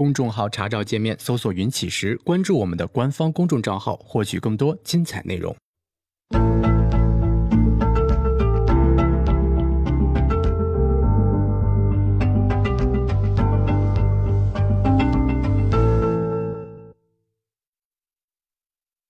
[0.00, 5.54] 公众号查找界面搜索“云起时”，关注我们的官方公众账号，获取更多精彩内容。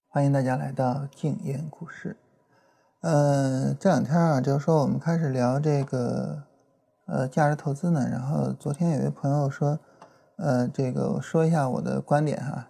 [0.08, 2.16] 欢迎大家来到静言股市。
[3.02, 6.42] 嗯，这两天啊，就是说我们开始聊这个
[7.06, 8.08] 呃价值投资呢。
[8.10, 9.78] 然后昨天有位朋友说，
[10.42, 12.66] 呃，这个我说一下我的观点哈，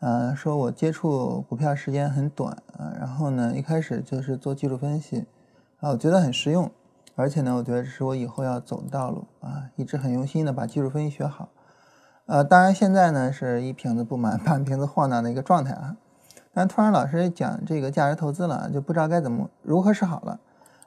[0.00, 5.24] 呃，说我接触股票时间很短啊，然后呢一开始就是做技术分析
[5.78, 6.68] 啊，我觉得很实用，
[7.14, 11.48] 而且呢，我觉得这是我以后要走的道路啊，一直很用心的把技术分析学好。
[12.26, 15.96] 呃，当然现在呢是一瓶子不满 半瓶子晃荡的一个状态啊。
[16.52, 20.40] 但突然老师讲这个价值投资了，就不知道该怎么如何是好了，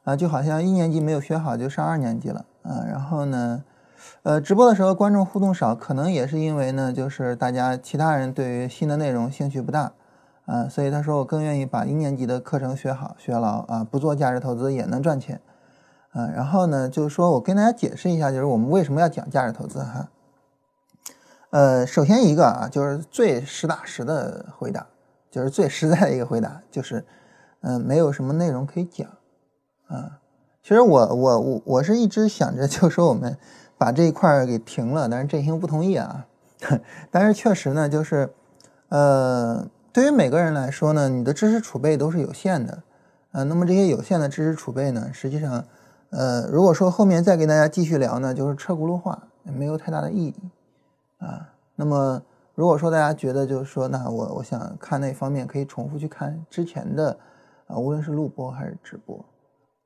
[0.03, 2.83] 啊，就好像一年级没有学好就上二年级了啊。
[2.87, 3.63] 然后呢，
[4.23, 9.93] 呃，直播的时候观众互动少，可能也是因为呢，就是大家其他人对于新的内容兴趣不大，
[10.45, 15.41] 啊，所以他说我更愿意把一年级的课程学好学牢啊，不做价值投资也能赚钱，
[16.11, 20.09] 啊，然后呢，就是说我跟大家解释一下，就是我们为什么要讲价值投资哈。
[21.49, 24.87] 呃，首先一个啊，就是最实打实的回答。
[25.29, 27.05] 就是最实在的一个回答，就是，
[27.61, 29.07] 嗯，没有什么内容可以讲，
[29.87, 30.19] 啊，
[30.63, 33.37] 其实我我我我是一直想着，就说我们
[33.77, 36.25] 把这一块给停了，但是振兴不同意啊，
[37.11, 38.33] 但是确实呢，就是，
[38.89, 42.83] 呃，对于每个人来说呢，你的知识储备都是有限的，
[43.31, 45.63] 呃，那么这些有限的知识储备呢，实际上，
[46.09, 50.35] 呃，如果说后面再给大家继续聊呢，就是车轱辘话，没有太大的意义，
[51.19, 52.21] 啊，那么。
[52.57, 57.15] 如果说大家觉得就是说，那我我想看那方面，可以重复去看之前的，
[57.67, 59.23] 啊，无论是录播还是直播，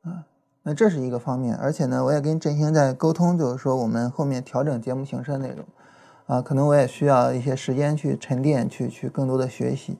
[0.03, 0.23] 啊，
[0.63, 1.55] 那这是一个方面。
[1.55, 5.65] 而且呢，我也跟振兴在沟通，就是说我们后面调整节目形式的内容，
[6.25, 9.97] 啊，可能我也需要一些时间去沉淀，去去更多的学习，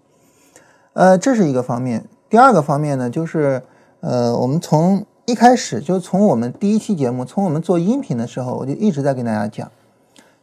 [0.93, 2.05] 呃，这是一个方面。
[2.29, 3.61] 第二个方面呢，就是
[3.99, 9.71] 呃，我们从一开始就从我们第一期节目，从我们做音频的时候，我就一直在跟大家讲，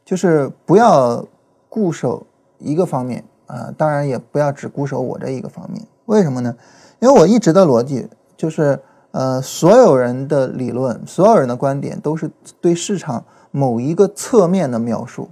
[0.05, 1.27] 就是不要。
[1.71, 2.27] 固守
[2.57, 5.87] 一个方面啊，当然也不要只固守我这一个方面。
[6.07, 6.57] 为什么呢？
[6.99, 8.81] 因为我一直的逻辑就是，
[9.19, 12.31] 呃，所有人的理论，所有人的观点都是
[12.61, 15.31] 对市场某一个侧面的描述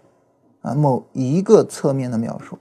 [0.62, 2.58] 啊，某一个侧面的描述。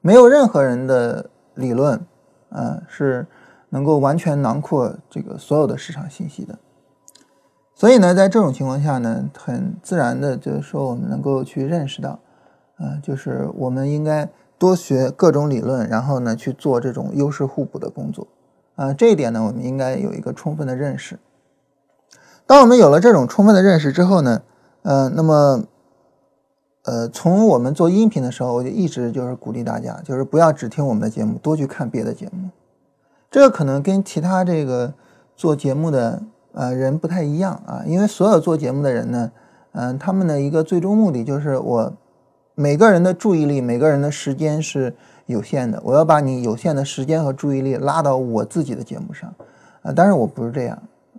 [0.00, 2.00] 没有任何人的理论
[2.50, 3.26] 啊是
[3.70, 6.56] 能够完全囊括这个所有的市场信息的。
[7.74, 12.20] 所以呢，在这种情况下呢，很自然的就是说，我们能够去认识到。
[12.76, 14.30] 啊，就是我们应该
[14.60, 18.28] 多学各种理论，然后呢去做这种优势互补的工作。
[18.78, 21.18] 啊，这一点呢，我们应该有一个充分的认识。
[22.46, 24.40] 当我们有了这种充分的认识之后呢，
[24.82, 25.64] 呃，那么，
[26.84, 32.50] 呃，从我们做音频的时候，我就一直就是鼓励大家，就是不要只听我们的节目，多去看别的节目。
[33.28, 34.94] 这个可能跟其他这个
[35.34, 36.22] 做节目的
[36.52, 39.32] 呃人不太一样啊，因为所有做节目的人呢，
[39.72, 41.92] 嗯，他们的一个最终目的就是我。
[42.60, 44.92] 每个人的注意力，每个人的时间是
[45.28, 45.80] 有限的。
[45.84, 49.32] 我要把你有限的时间和注意力拉到我自己的节目上，
[49.82, 50.76] 啊，但是我不是这样，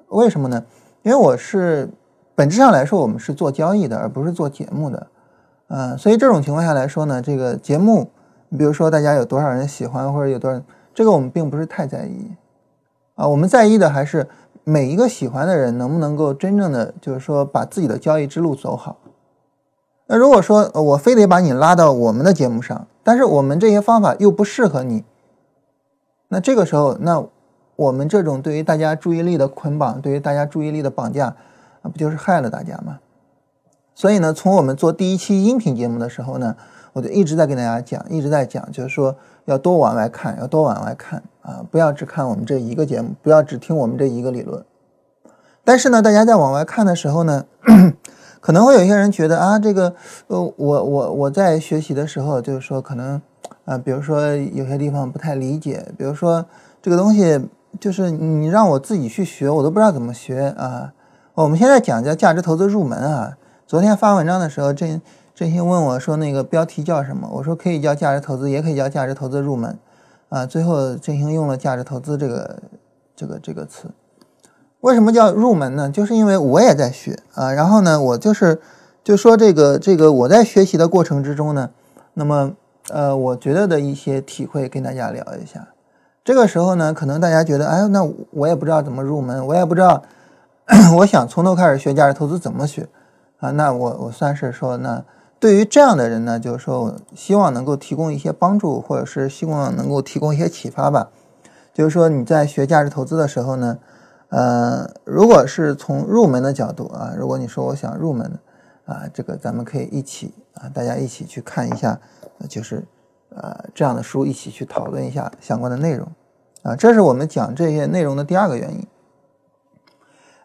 [0.09, 0.64] 为什么呢？
[1.03, 1.90] 因为我是
[2.36, 5.08] 本质上来说，我们是做交易的，而不是做节目的，
[5.68, 8.09] 嗯，所以这种情况下来说呢，这个节目，
[8.50, 10.62] 你比如说大家有多少人喜欢，或者有多少，
[10.94, 12.31] 这个我们并不是太在意，
[13.16, 14.28] 啊，我们在意的还是
[14.64, 18.97] 每一个喜欢的人能不能够真正的就是说把自己的交易之路走好。
[20.08, 25.04] 那如果说我非得把你拉到我们的节目上，但是我们这些方法又不适合你，
[26.28, 27.26] 那这个时候，那
[27.76, 31.36] 我们这种对于大家注意力的捆绑，对于大家注意力的绑架，
[31.82, 33.00] 那不就是害了大家吗？
[33.96, 36.56] 所以呢，从我们做第一期音频节目的时候呢，
[36.94, 39.16] 我就一直在跟大家讲，一直在讲，就是说
[39.46, 44.64] 要多往外看，要多往外看啊，不要只看我们这一个节目，不要只听我们这一个理论。
[45.64, 47.46] 但是呢，大家在往外看的时候呢。
[48.40, 49.94] 可能会有一些人觉得啊，这个，
[50.28, 53.22] 呃，我我我在学习的时候，就是说可能，
[53.66, 56.46] 啊，比如说有些地方不太理解，比如说
[56.82, 57.40] 这个东西，
[57.80, 60.94] 就是你让我自己去学，我都不知道怎么学啊。
[61.34, 63.38] 我们现在讲叫价值投资入门啊。
[63.68, 65.02] 昨天发文章的时候，振
[65.35, 67.30] 振兴问我说那个标题叫什么？
[67.32, 69.78] 我说可以叫价值投资，也可以叫价值投资入门，
[70.30, 72.59] 啊，最后振兴用了价值投资这个
[73.16, 73.90] 这个这个词。
[74.81, 75.90] 为什么叫入门呢？
[75.90, 78.61] 就是因为我也在学啊，然后呢，我就是
[79.03, 81.70] 就说这个这个我在学习的过程之中呢，
[82.14, 82.53] 那么
[82.90, 85.67] 呃，我觉得的一些体会跟大家聊一下。
[86.23, 90.03] 这个时候呢，可能大家觉得，哎，那我也不知道怎么入门，我也不知道，
[90.97, 92.87] 我想从头开始学价值投资怎么学
[93.40, 93.52] 啊？
[93.52, 95.03] 那我我算是说，那
[95.40, 101.09] 对于这样的人呢，就是说希望能够提供一些帮助，或者是希望能够提供一些启发吧。
[101.73, 103.78] 就是说你在学价值投资的时候呢，
[104.29, 108.40] 呃，如果是从入门的角度啊，如果你说我想入门
[108.85, 111.99] 啊，这个咱们可以一起啊，大家一起去看一下，
[112.47, 112.84] 就是
[113.29, 116.08] 呃这样的书，一起去讨论一下相关的内容
[116.64, 116.76] 啊。
[116.76, 118.87] 这是我们讲这些内容的第二个原因。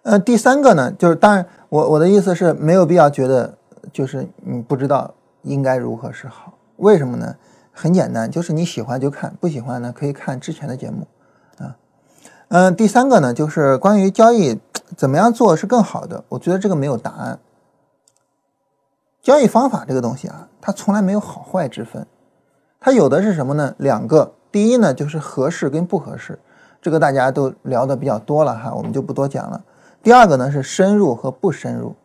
[0.02, 3.56] 呃，第三个呢，就是当然我我的意思是没有必要觉得。
[3.92, 7.36] 就是你不知道应该如何是好，为什么呢？
[7.70, 11.06] 很简单，就是你喜欢就看，不喜欢呢可以看之前的节目，
[12.48, 14.60] 嗯，第三个呢，就是关于交易
[14.96, 17.38] 怎么样做是更好的，我觉得这个没有答案。
[19.22, 22.06] 交易方法这个东西啊，它从来没有好坏之分，
[22.78, 23.74] 它有的是什么呢？
[23.78, 26.38] 两个，第一呢就是合适跟不合适，
[26.82, 29.64] 这个大家都聊的比较多了哈，我们就不多讲了。
[30.02, 31.96] 第二个呢是深入和不深入。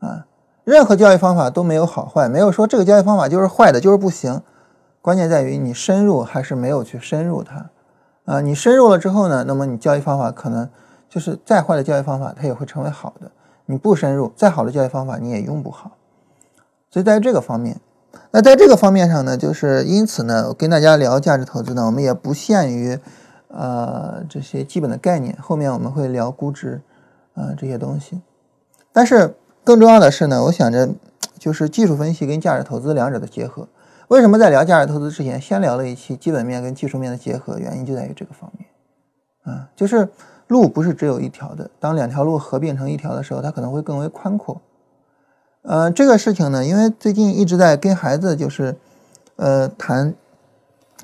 [0.00, 0.26] 啊，
[0.64, 4.42] 任何交易方法都没有好坏，没有说这个交易方法就是坏的，就是不行。
[5.00, 7.70] 关键在于你深入还是没有去深入它。
[8.24, 10.68] 啊，你深入了之后呢，那么你交易方法可能
[11.08, 13.30] 就是再坏的交易方法，它也会成为好的。
[13.66, 15.92] 你不深入，再好的交易方法你也用不好。
[16.90, 17.80] 所以在这个方面，
[18.30, 22.98] 那在这个方面上呢，就是因此呢，我跟大家聊价值投资呢，我们也不限于
[23.48, 25.36] 呃这些基本的概念。
[25.40, 26.80] 后面我们会聊估值
[27.34, 28.20] 啊这些东西，
[28.92, 29.34] 但是。
[29.66, 30.90] 更重要的是呢，我想着
[31.38, 33.66] 就是技术分析跟价值投资两者的结合。
[34.08, 37.58] 为什么在聊价值投资之前，先聊了一期基本面跟技术面的结合？
[37.58, 38.68] 原因就在于这个方面。
[39.44, 40.08] 啊，就是
[40.48, 44.60] 路不是只有一条的，当两条路合并成一条的时候，它可能会更为宽阔。
[45.62, 48.76] 呃，这个事情呢，因为最近一直在跟孩子就是
[49.36, 50.14] 呃谈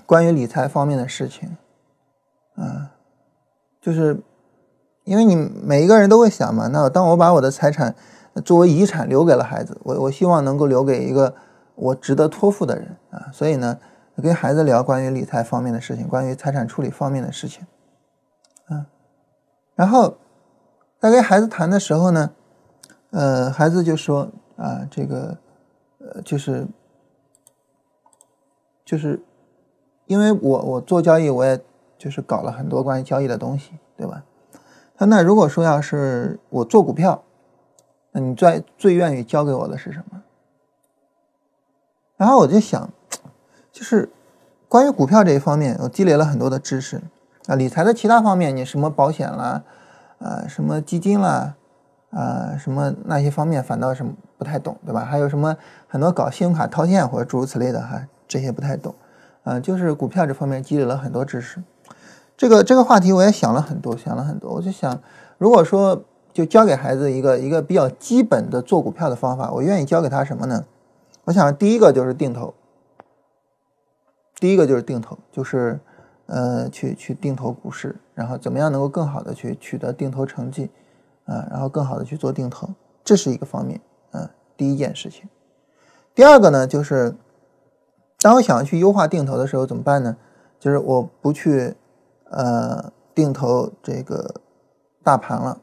[0.07, 1.57] 关于理财方面的事情。
[2.57, 2.93] 啊，
[3.81, 4.21] 就是
[5.05, 7.95] 因为你每一个人都会想嘛，那当我把我的财产
[8.45, 11.35] 作为遗产留给了孩子，我我希望能够留给一个
[11.81, 13.79] 我值得托付的人啊，所以呢，
[14.23, 17.67] 跟孩子聊关于理财方面的事情，关于财产处理方面的事情，
[18.67, 18.87] 啊，
[19.75, 20.17] 然后
[20.99, 22.31] 在跟孩子谈的时候呢，
[23.11, 25.39] 呃，孩子就说啊，这个
[25.99, 26.67] 呃，就是
[28.85, 29.23] 就是
[30.07, 31.59] 因为我我做交易，我也
[31.97, 34.25] 就是搞了很多关于交易的东西，对吧？
[34.97, 37.23] 他那如果说要是我做股票。
[38.13, 40.21] 那你最最愿意教给我的是什么？
[42.21, 42.91] 然后我就想，
[43.73, 44.11] 就是
[44.69, 47.01] 关于股票这一方面，我积累了很多的知识
[47.47, 47.55] 啊。
[47.55, 49.63] 理财的其他方面，你什么保险啦，
[50.19, 51.55] 啊，什么基金啦，
[52.11, 54.05] 啊，什么那些方面，反倒是
[54.37, 55.01] 不太懂，对吧？
[55.01, 55.57] 还有什么
[55.89, 58.95] 很多搞信用卡套现或者诸如此类的哈，这些不太懂。
[59.45, 61.63] 啊，就是股票这方面积累了很多知识。
[62.37, 64.53] 这个这个话题我也想了很多，想了很多。
[64.53, 65.01] 我就想，
[65.39, 66.05] 如果说。
[66.33, 69.51] 就教给孩子一个一个比较基本的做股票的方法。
[69.51, 70.65] 我愿意教给他什么呢？
[71.31, 72.53] 我想第一个就是定投，
[74.41, 75.79] 第一个就是定投，就是
[76.27, 80.69] 呃去去定投股市，然后怎么样能够更好的去取得定投成绩
[81.27, 82.69] 啊，然后更好的去做定投，
[83.05, 83.81] 这是一个方面
[84.11, 85.29] 嗯，第一件事情。
[86.17, 87.15] 第二个呢，就是
[88.19, 90.17] 当我想要去优化定投的时候怎么办呢？
[90.59, 91.77] 就是我不去
[92.25, 94.35] 呃定投这个
[95.05, 95.61] 大盘了。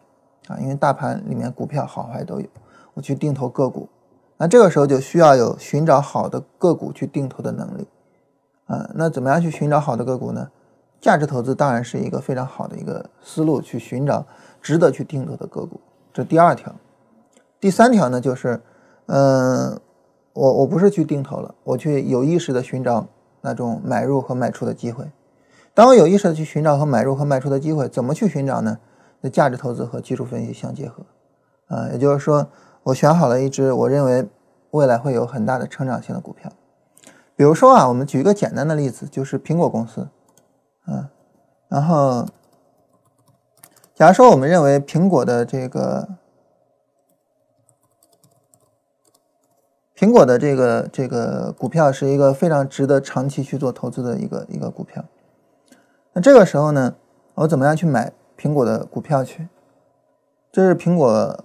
[0.47, 2.47] 啊，因为大盘里面股票好坏都有，
[2.93, 3.89] 我去定投个股，
[4.37, 7.87] 那这个时候就需要有寻找好的个股去定投的能力。
[8.67, 10.49] 啊，那怎么样去寻找好的个股呢？
[10.99, 14.25] 价值投资当然是一个非常好的一个思路，去寻找
[14.61, 15.79] 值得去定投的个股。
[16.13, 16.73] 这第二条，
[17.59, 18.59] 第三条呢，就是，
[19.05, 19.79] 嗯，
[20.33, 23.07] 我我不是去定投了，我去有意识的寻找
[23.41, 25.05] 那种买入和卖出的机会。
[25.73, 28.79] 当我有意识的去寻找和买入和卖出的机会，怎么去寻找呢？
[29.21, 31.05] 那价值投资和技术分析相结合，
[31.67, 32.47] 啊，也就是说，
[32.87, 34.25] 我选好了一只我认为
[34.71, 36.49] 未来会有很大的成长性的股票。
[37.35, 40.07] 比如说啊，我们举一个简单的例子，就是苹果公司，
[40.87, 41.09] 嗯，
[41.67, 42.25] 然后，
[43.93, 46.07] 假如说我们认为苹果的这个
[49.95, 55.03] 苹果的这个这个股票是一个非常值得长期去做投资的一个一个股票，
[56.13, 56.95] 那这个时候呢，
[57.35, 58.13] 我怎么样去买？
[58.37, 59.49] 苹果的股票去，
[60.51, 61.43] 这是苹果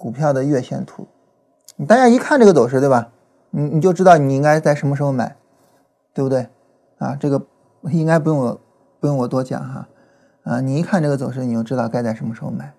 [0.00, 1.06] 股票的月线图。
[1.86, 3.10] 大家一看这个走势，对吧？
[3.50, 5.36] 你你就知道你应该在什么时候买，
[6.14, 6.48] 对不对？
[6.96, 7.44] 啊，这个
[7.82, 8.60] 应该不用我
[8.98, 9.88] 不用我多讲哈。
[10.44, 12.72] 啊，你一看这个走势，你就知道该在什么时候买。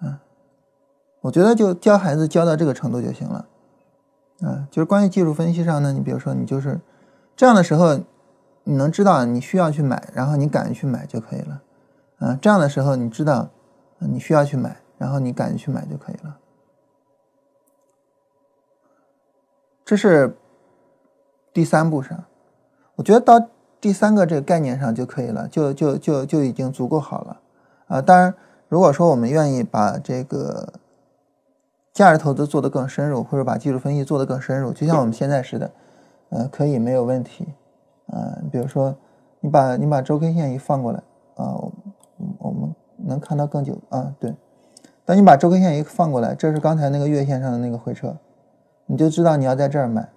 [0.00, 0.18] 啊，
[1.20, 3.46] 我觉得就教孩子教到这个程度就行了。
[4.40, 6.80] 啊，就是关于技术分析上呢，你比如说你就是
[7.36, 8.00] 这样的时候，
[8.64, 11.62] 你能知道你需要去买，然后你敢于去买就可以了。
[12.18, 13.48] 啊，这样的时候你知道，
[13.98, 16.36] 你需要去买，然后你敢于去买就可以了。
[19.90, 20.36] 这是
[21.52, 22.16] 第三步上，
[22.94, 23.44] 我觉得到
[23.80, 27.40] 第三个这个概念上就可以了，就就就就已经足够好了
[27.88, 28.00] 啊。
[28.00, 28.32] 当然，
[28.68, 30.74] 如果说我们愿意把这个
[31.92, 35.72] 价值投资做得更深入，或者把技术分析做得更深入，就像我们现在似的，
[36.28, 37.48] 嗯，可以没有问题。
[38.12, 38.94] 嗯，比如说
[39.40, 41.02] 你把你把周 K 线一放过来
[41.34, 41.58] 啊，
[42.38, 44.32] 我们能看到更久啊，对。
[45.04, 48.16] 当你把周 K 线一放过来，这是刚才那个月线上的那个回撤，
[48.90, 50.10] 你就知道你要在这儿买，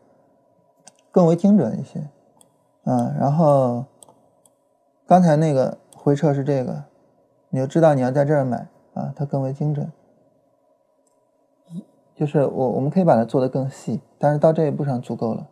[1.12, 2.10] 更为精准一些。
[2.86, 3.86] 嗯，然后
[5.06, 6.86] 刚才那个回撤是这个，
[7.50, 9.92] 你就知道你要在这儿买啊，它更为精准。
[12.16, 15.48] 就是我我们可以把它做得更细，但是到这一步上足够了。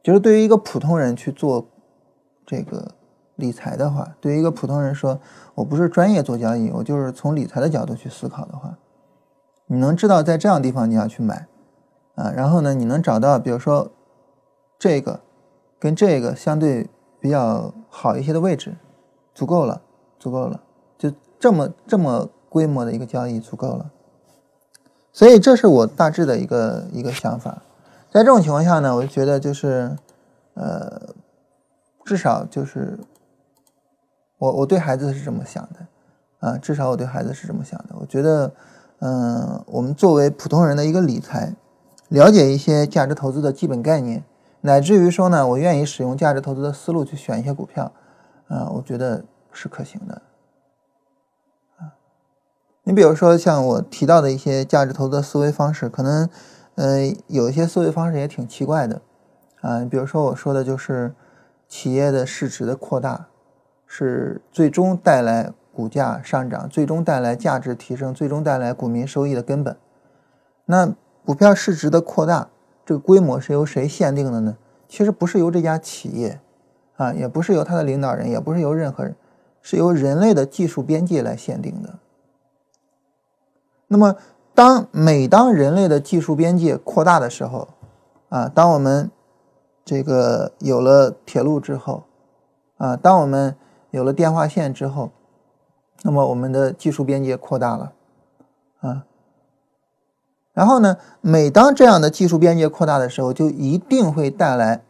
[0.00, 1.66] 就是对于一个普通人去做
[2.46, 2.92] 这个
[3.34, 5.18] 理财的话，对于一个普通人说，
[5.56, 8.78] 我不是专业做交易，我就是从理财的角度去思考的话，
[9.66, 11.48] 你能知道在这样地方你要去买
[12.18, 13.88] 啊，然后呢，你能找到比如说
[14.76, 15.20] 这个
[15.78, 18.74] 跟这个相对比较好一些的位置，
[19.32, 19.80] 足够了，
[20.18, 20.60] 足够了，
[20.98, 23.88] 就这么这么规模的一个交易足够了。
[25.12, 27.62] 所以这是我大致的一个一个想法，
[28.10, 29.96] 在这种情况下呢，我就觉得就是，
[30.54, 31.14] 呃，
[32.04, 32.98] 至少就是
[34.38, 37.94] 我我对孩子是这么想的，啊，至少我对孩子是这么想的。
[38.00, 38.52] 我觉得，
[38.98, 41.54] 嗯，我们作为普通人的一个理财，
[42.08, 44.24] 了解一些价值投资的基本概念，
[44.62, 47.92] 乃至于说呢，我愿意使用价值投资的思路去选一些股票，
[48.48, 50.22] 啊，我觉得是可行的。
[52.84, 56.30] 你比如说像我提到的一些价值投资的思维方式，可能，
[56.76, 59.02] 呃，有一些思维方式也挺奇怪的，
[59.60, 61.14] 啊，比如说我说的就是
[61.68, 63.26] 企业的市值的扩大
[63.86, 69.76] 是最终带来股价上涨、最终带来价值提升、最终带来股民收益的根本。
[70.64, 70.94] 那
[71.28, 72.48] 股票市值的扩大
[72.86, 74.56] 这个规模是由谁限定的呢？
[74.88, 76.40] 其实不是由这家企业，
[76.96, 79.14] 啊，也不是由他的领导人，也不是由任何人，
[79.60, 81.98] 是由人类的技术边界来限定的。
[83.88, 84.16] 那么，
[84.54, 87.68] 当每当人类的技术边界扩大的时候，
[88.30, 89.10] 啊，当我们
[89.84, 92.04] 这个有了铁路之后，
[92.78, 93.54] 啊，当我们
[93.90, 95.10] 有了电话线之后，
[96.00, 97.92] 那么我们的技术边界扩大了，
[98.80, 99.04] 啊，
[100.58, 104.82] 然后呢，每当这样的技术边界扩大的时候，就一定会带来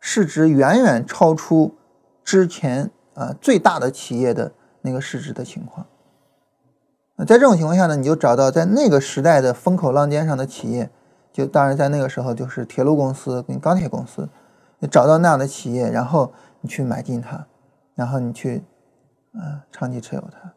[0.00, 1.74] 市值远远超出
[2.24, 5.84] 之前啊最大的企业的那个市值的情况。
[7.18, 10.88] 在这种情况下呢，你就找到在那个时代的风口浪尖上的企业，
[11.30, 14.26] 就当然在那个时候就是铁路公司跟钢铁公司，
[14.78, 16.32] 你找到那样的企业，然后
[16.62, 17.46] 你去买进它，
[17.94, 18.64] 然后你去，
[19.34, 20.50] 呃，长期持有它。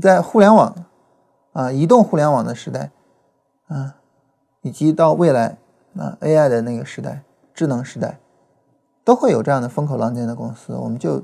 [0.00, 0.74] 在互联网，
[1.52, 2.90] 啊，移动互联网的时代，
[3.68, 3.96] 啊，
[4.62, 5.58] 以及到未来
[5.96, 7.22] 啊 AI 的那个时代，
[7.54, 8.18] 智能时代，
[9.04, 11.22] 都会有这样的风口浪尖的公司，我们就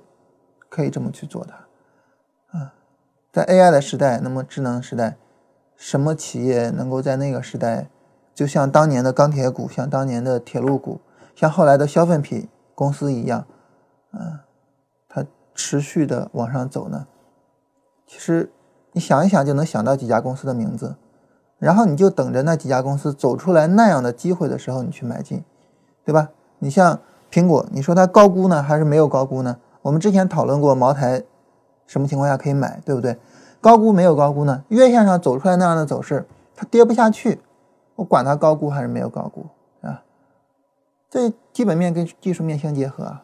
[0.69, 2.59] 可以这么去做它。
[2.59, 2.75] 啊
[3.33, 5.17] 在 AI 的时代，那么智能时代，
[5.77, 7.89] 什么企业能够在那个时代，
[8.33, 11.01] 就像当年的钢铁股，像当年的铁路股，
[11.35, 13.45] 像后来的消费品公司一样，
[14.13, 14.39] 嗯，
[15.09, 17.09] 它持续的往上走呢？
[18.07, 18.53] 其实
[18.93, 20.95] 你想一想就能想到几家公司的名字，
[21.64, 25.42] 然后你就等着那几家公司走出来那样的机会的时候，你去买进，
[26.04, 26.28] 对吧？
[26.59, 27.00] 你像
[27.33, 29.56] 苹果，你说它高估呢，还是没有高估呢？
[29.83, 31.23] 我们之前讨论过茅台。
[31.87, 33.18] 什么情况下可以买，对不对？
[33.61, 34.64] 高估没有高估呢？
[34.68, 37.42] 月线上走出来那样的走势，它跌不下去，
[37.97, 39.44] 我管它高估还是没有高估
[39.83, 40.02] 啊？
[41.11, 43.23] 这基本面跟技术面相结合啊。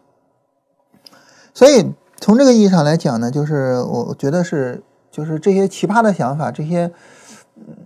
[1.55, 6.93] 所以从这个意义上来讲呢，就是我觉得是，就是这些奇葩的想法，这些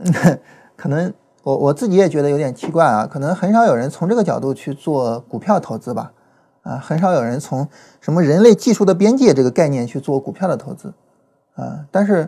[0.77, 1.13] 可能
[1.43, 6.13] 我我自己也觉得有点奇怪啊，可能很少有人从这个角度去做股票投资吧。
[6.63, 7.69] 啊，很少有人从
[8.01, 10.95] 什么人类技术的边界这个概念去做股票的投资，
[11.57, 12.27] 啊，但是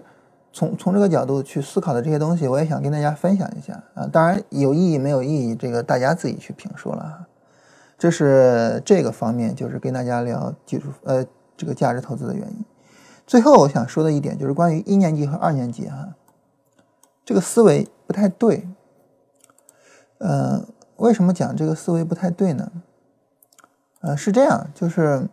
[0.52, 4.06] 从从这个角度去思考的这些东西，我也想跟大家分享一下啊。
[4.12, 7.26] 当然有意义没有意义，这个大家自己去评说了啊。
[7.96, 11.24] 这是这个方面，就是跟大家聊技术呃
[11.56, 12.64] 这个价值投资的原因。
[13.26, 16.10] 最后我想说的一点就是关于一年级和二年级哈，
[17.26, 18.66] 这个思维不太对。
[20.18, 20.66] 嗯，
[20.96, 22.72] 为什么讲这个思维不太对呢？
[24.00, 25.28] 呃，是这样，就是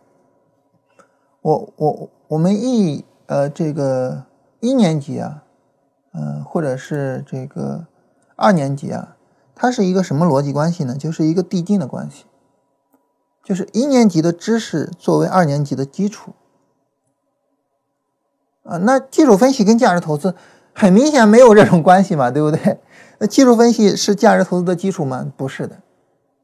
[1.40, 4.24] 我我我们一呃这个
[4.60, 5.44] 一年级啊，
[6.12, 7.86] 嗯，或者是这个
[8.34, 9.16] 二年级啊，
[9.54, 10.96] 它是一个什么逻辑关系呢？
[10.96, 12.24] 就是一个递进的关系，
[13.42, 16.32] 就是一年级的知识作为二年级的基础
[18.64, 18.78] 啊。
[18.78, 20.34] 那技术分析跟价值投资
[20.74, 22.78] 很明显没有这种关系嘛， 对不对？
[23.18, 25.24] 那技术分析是价值投资的基础吗？
[25.36, 25.76] 不是的，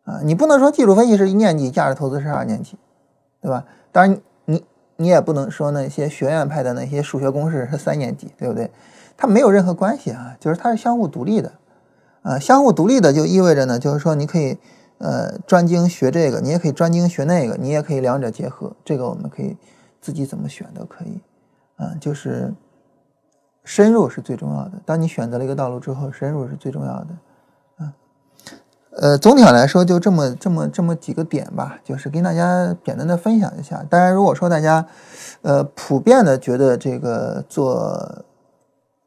[0.04, 2.78] 啊，你不能说技术分析是一年级，价值投资是二年级，
[3.40, 3.64] 对吧？
[3.90, 4.64] 当然你
[4.96, 8.70] 你也不能说那些学院派的那些数学公式是三年级，对不对？
[9.16, 11.52] 它没有任何关系啊，就是它是相互独立的，
[12.22, 14.56] 啊，相互独立的就意味着呢，就是说你可以
[14.98, 19.56] 呃专精学这个，你也可以专精学那个，你也可以两者结合，这个我们可以
[20.00, 21.20] 自己怎么选都可以，
[21.76, 22.54] 啊，就是
[23.64, 24.72] 深入是最重要的。
[24.84, 27.06] 当你选择了一个道路之后，深入是最重要的。
[28.92, 33.84] 呃，总体上来说，就这么这么这么几个点吧，就是跟大家简单的分享一下。
[33.88, 34.84] 当然，如果说大家，
[35.42, 38.24] 呃，普遍的觉得这个做，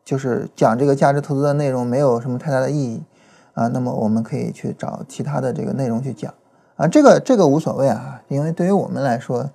[0.06, 3.04] 就是讲这个价值投资的内容没有什么太大的意义
[3.54, 6.34] 啊，那么我们可以去找其他的这个内容去讲
[6.78, 9.50] 啊，这个这个无所谓啊，因为对于我们来说，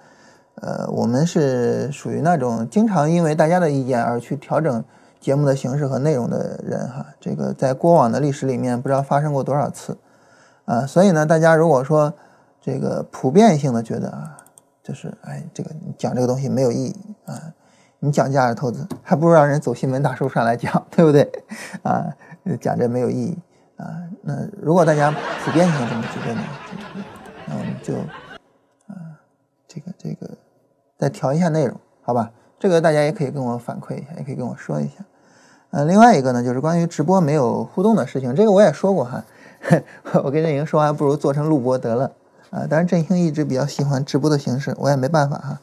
[0.60, 4.84] 呃，我们是属于那种经常因为大家的意见而去调整
[5.20, 7.06] 节目的形式和内容的人哈。
[7.20, 9.96] 这个在过往的历史里面，不知道发生过多少次。
[10.64, 12.12] 啊，所以呢，大家如果说
[12.60, 14.36] 这个普遍性的觉得啊，
[14.82, 17.40] 就是哎，这个你讲这个东西没有意义啊，
[18.00, 21.30] 你讲价值投资，还不如让人走新闻大树上来讲，对不对？
[21.82, 22.06] 啊，
[22.60, 23.38] 讲这没有意义
[23.76, 23.86] 啊。
[24.20, 25.10] 那如果大家
[25.44, 26.42] 普遍性这么觉得呢，
[27.46, 27.94] 那我们就
[28.88, 29.16] 啊，
[29.66, 30.28] 这个这个
[30.98, 32.30] 再调一下内容，好吧？
[32.58, 35.04] 这个大家也可以跟我反馈一下，也可以跟我说一下。
[35.70, 39.24] 呃，另外一个呢，就是关于直播没有互动的事情，这个我也说过哈。
[40.24, 42.12] 我跟振兴说，还不如做成录播得了
[42.50, 42.62] 啊！
[42.70, 45.60] 但是振兴一直比较喜欢直播的形式，我也没办法哈。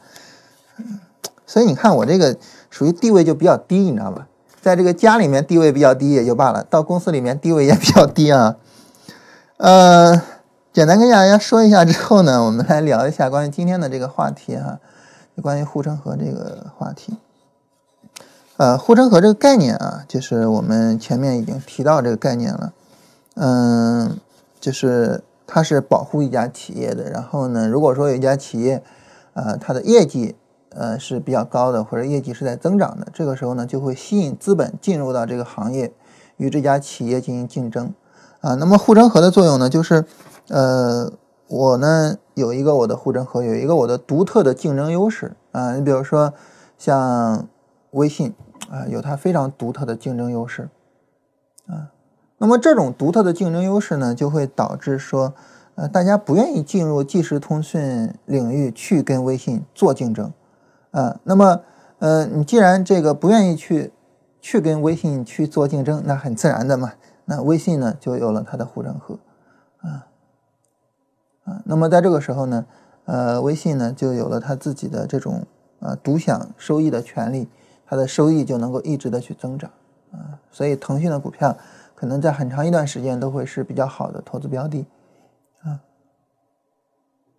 [1.46, 2.38] 所以你看，我这个
[2.70, 4.28] 属于地位就比较低，你知道吧？
[4.62, 8.58] 在这个家里面地位比较低也就罢了，到公司里面地位也比较低啊。
[9.58, 10.22] 呃，
[10.74, 14.80] 简单跟大家说一下之后呢，我们来聊一下关于今天的这个话题哈，
[15.42, 17.18] 关于护城河这个话题。
[18.58, 22.74] 呃，护城河这个概念啊，就是我们前面已经提到这个概念了。
[23.36, 24.18] 嗯，
[24.62, 27.10] 就是它是保护一家企业的。
[27.10, 28.82] 然后呢，如果说有一家企业，
[29.34, 30.36] 呃，它的业绩
[30.70, 35.92] 呃是比较高的，或者业绩是在增长的，这个时候呢，就会吸引资本进入到这个行业，
[36.38, 37.94] 与这家企业进行竞争。
[38.40, 40.06] 啊，那么护城河的作用呢，就是
[40.48, 41.12] 呃，
[41.48, 45.76] 我呢有一个我的护城河，有一个我的独特的竞争优势啊。
[45.76, 46.34] 你比如说
[46.78, 47.48] 像
[47.92, 48.34] 微信
[48.70, 50.70] 啊，有它非常独特的竞争优势
[51.68, 51.92] 啊。
[52.38, 55.34] 那么这种独特的竞争优势呢，就会导致说，
[55.76, 60.34] 呃，大家不愿意进入即时通讯领域去跟微信做竞争，
[60.92, 61.62] 啊，那么，
[62.00, 63.94] 呃，你既然这个不愿意去
[64.42, 66.92] 去跟微信去做竞争，那很自然的嘛，
[67.24, 69.18] 那微信呢就有了它的护城河，
[71.46, 72.66] 啊，那么在这个时候呢，
[73.06, 75.48] 呃，微信呢就有了它自己的这种
[75.80, 77.48] 啊独享收益的权利，
[77.88, 79.72] 它的收益就能够一直的去增长，
[80.12, 81.58] 啊，所以腾讯的股票。
[81.98, 84.86] 可能在很长一段时间都会是比较好的投资标的，
[85.64, 85.80] 啊，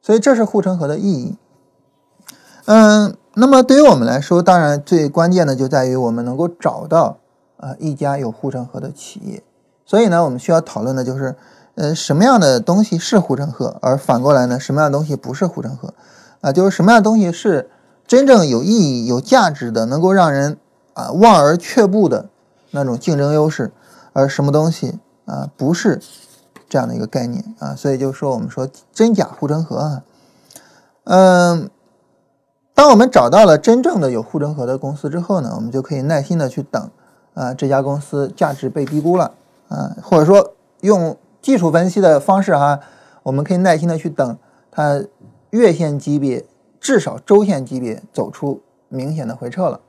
[0.01, 1.37] 所以这是护城河的意义。
[2.65, 7.19] 嗯，那么对于我们来说，当然最关键的就在于我们能够找到
[7.59, 9.43] 啊一家有护城河的企业。
[9.85, 11.37] 所以呢，我们需要讨论的就是，
[11.77, 15.95] 呃，什么样的东西是护城河，而反过来呢，什么样的东西不是护城河？
[16.41, 17.71] 啊，就是什么样的东西是
[18.07, 20.57] 真正有意义、有价值的，能够让人
[20.95, 22.31] 啊望而却步的
[22.71, 23.73] 那种竞争优势。
[24.15, 26.01] 而什么东西啊不是
[26.71, 30.03] 这样的一个概念啊，所以就说我们说真假护城河啊，
[31.05, 31.69] 嗯，
[32.75, 36.91] 当我们找到了真正的有护城河的公司之后呢，我们就可以耐心的去等
[37.35, 39.33] 啊这家公司价值被低估了
[39.69, 41.15] 啊，或者说用
[41.47, 42.81] 技术分析的方式哈，
[43.23, 44.37] 我们可以耐心的去等
[44.69, 45.01] 它
[45.51, 46.45] 月线级别
[46.81, 49.81] 至少周线级别走出明显的回撤了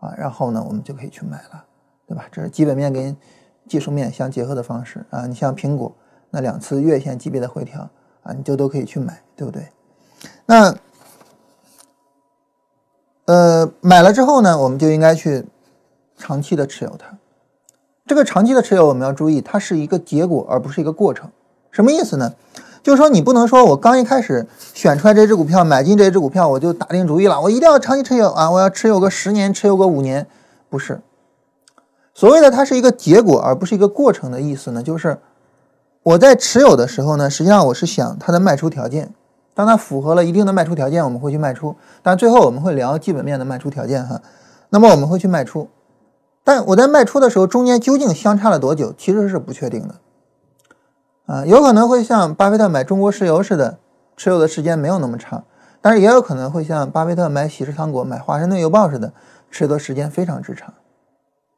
[0.00, 1.64] 啊，然后呢我们就可以去买了，
[2.04, 2.26] 对吧？
[2.32, 3.16] 这是基本面跟
[3.68, 5.94] 技术面相结合的方式啊，你像苹果
[6.30, 7.88] 那两次月线级别的回调
[8.24, 9.68] 啊，你就都可以去买，对不对？
[10.46, 10.74] 那
[13.26, 15.46] 呃买了之后呢，我们就应该去
[16.16, 17.16] 长期的持有它。
[18.08, 21.30] 这个长期的持有我们要注意，它是一个结果而不是一个过程。
[21.70, 22.32] 什么意思呢？
[22.82, 30.26] 就是说你不能说我刚一开始选出来这只股票，买进这只股票，我就打定主意了，我一定要长期持有啊，我要持有个十年，持有个五年，
[30.70, 31.02] 不是。
[32.14, 35.18] 所谓的它是一个结果，而不是一个过程的意思呢，就是
[36.02, 39.12] 我在持有的时候呢，实际上我是想它的卖出条件，
[39.52, 41.76] 当它符合了一定的卖出条件，我们会去卖出。
[42.02, 44.22] 但最后我们会聊基本面的卖出条件哈，
[44.70, 45.68] 那么我们会去卖出。
[46.48, 49.96] 但我在卖出的时候，中间究竟相差了多久，其实是不确定的。
[51.26, 53.76] 啊，有可能会像巴菲特买中国石油似的，
[54.16, 55.44] 持有的时间没有那么长，
[55.82, 59.12] 但是也有可能会像巴菲特买喜事糖果、买华盛顿邮报似的，
[59.50, 60.72] 持有的时间非常之长。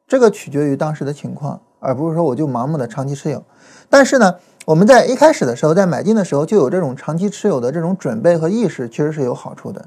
[0.09, 3.41] 这个取决于当时的情况，而不是说我就盲目的长期持有。
[3.89, 9.85] 但是呢，我们在一开始的时候，在买进的时候就有这种长期持有的这种准备和意识，其实是有好处的。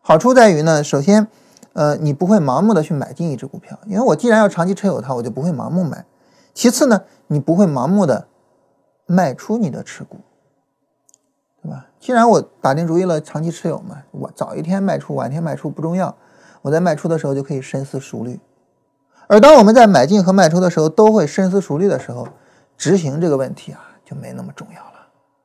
[0.00, 1.28] 好处在于呢，首先，
[1.72, 6.04] 呃，你不会盲目的去买进一只股票，因为我既然要长期持有它，我就不会盲目买。
[6.52, 8.26] 其次呢，你不会盲目的
[9.06, 10.18] 卖出你的持股，
[11.62, 11.86] 对吧？
[12.00, 16.16] 既然我打定主意了长期持有嘛，我早一天卖出，晚一天卖出不重要，
[16.62, 18.40] 我在卖出的时候就可以深思熟虑。
[19.28, 22.26] 而当我们在买进和卖出的时候都会深思熟虑的时候，
[22.76, 24.98] 执行这个问题啊就没那么重要了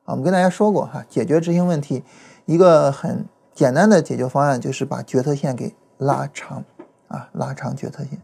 [0.04, 0.06] 啊。
[0.06, 2.02] 我们跟大家说过哈，解决执行问题
[2.46, 6.64] 一个很简单的解决方案就是把决策线给拉长
[7.08, 8.20] 啊，拉长决策线。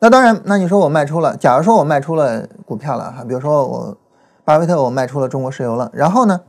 [0.00, 3.96] 那当然，那你说我卖出了，假如说我卖出了股票了哈，比如说我
[4.44, 6.40] 巴菲特我卖出了中国石油了，然后呢，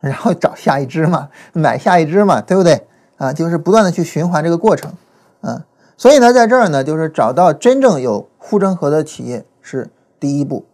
[0.00, 3.32] 然后找下一只嘛，买下一只嘛，对不对啊？
[3.32, 4.92] 就是不断的去循环这个过程，
[5.42, 5.62] 嗯。
[5.98, 9.88] 所以呢，在这儿呢，就是找到真正有护城河的企业是
[10.20, 10.66] 第一步，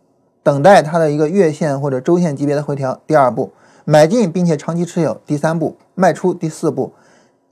[0.42, 3.00] 等待它的一个月线或者周线级别的回调。
[3.06, 3.52] 第二步，
[3.84, 5.20] 买进并且长期持有。
[5.24, 6.34] 第三步，卖出。
[6.34, 6.92] 第四步，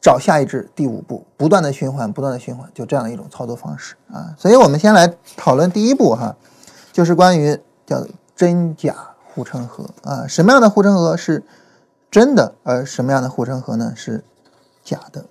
[0.01, 0.69] 找下一只。
[0.75, 4.35] 第五步，不断的循环，不断的循环，就这样的一种操作方式啊。
[4.39, 6.35] 所以我们先来讨论第一步哈，
[6.93, 8.95] 就是关于叫真假
[9.35, 11.43] 护城河啊，什么样的护城河是
[12.11, 14.25] 真的，而什么样的护城河呢是
[14.83, 15.25] 假的。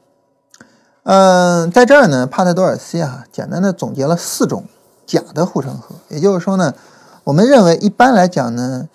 [1.03, 4.65] 嗯，在这儿呢，帕特多尔西啊，简单的总结了四种
[5.05, 5.95] 假的护城河。
[6.09, 6.73] 也就是说呢，
[7.23, 8.87] 我们认为一般来讲呢，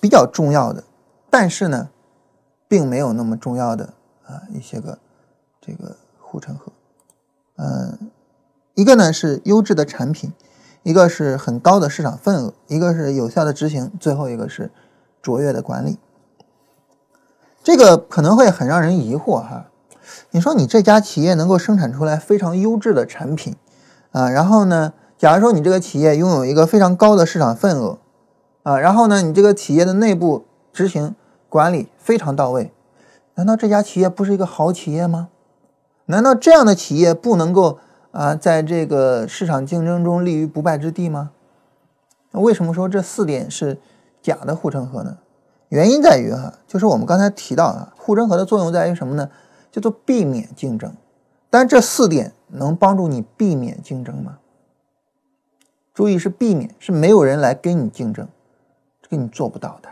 [0.00, 0.84] 比较重要的，
[1.30, 1.88] 但是呢，
[2.68, 3.94] 并没有那么重要的
[4.26, 4.98] 啊一些个
[5.64, 6.72] 这个护城河。
[7.56, 8.10] 嗯，
[8.74, 10.32] 一个呢是优质的产品，
[10.82, 14.70] 一个是很高的市场份额，一个是有效的执行，最后一个是
[15.22, 15.98] 卓越的管理。
[17.62, 19.70] 这个可能会很让人疑惑哈。
[20.32, 23.56] 你说你这家企业能够生产出来非常优质的产品，
[24.10, 27.98] 啊，然后呢，假如说你这个企业拥有一个非常高的市场份额，
[28.64, 31.14] 啊，然后呢，你这个企业的内部执行
[31.48, 32.72] 管理非常到位，
[33.36, 35.28] 难道这家企业不是一个好企业吗？
[36.06, 37.78] 难道这样的企业不能够
[38.12, 41.30] 啊，在这个市场竞争中立于不败之地吗？
[42.30, 43.78] 那为什么说这四点是
[44.22, 45.18] 假的护城河呢？
[45.68, 49.30] 原因在于哈，就是我们刚才提到啊，护城河的作用在于什么呢？
[49.72, 50.94] 叫做避免竞争，
[51.50, 54.38] 但这四点能帮助你避免竞争吗？
[55.92, 58.28] 注意是避免，是没有人来跟你竞争，
[59.02, 59.88] 这个你做不到的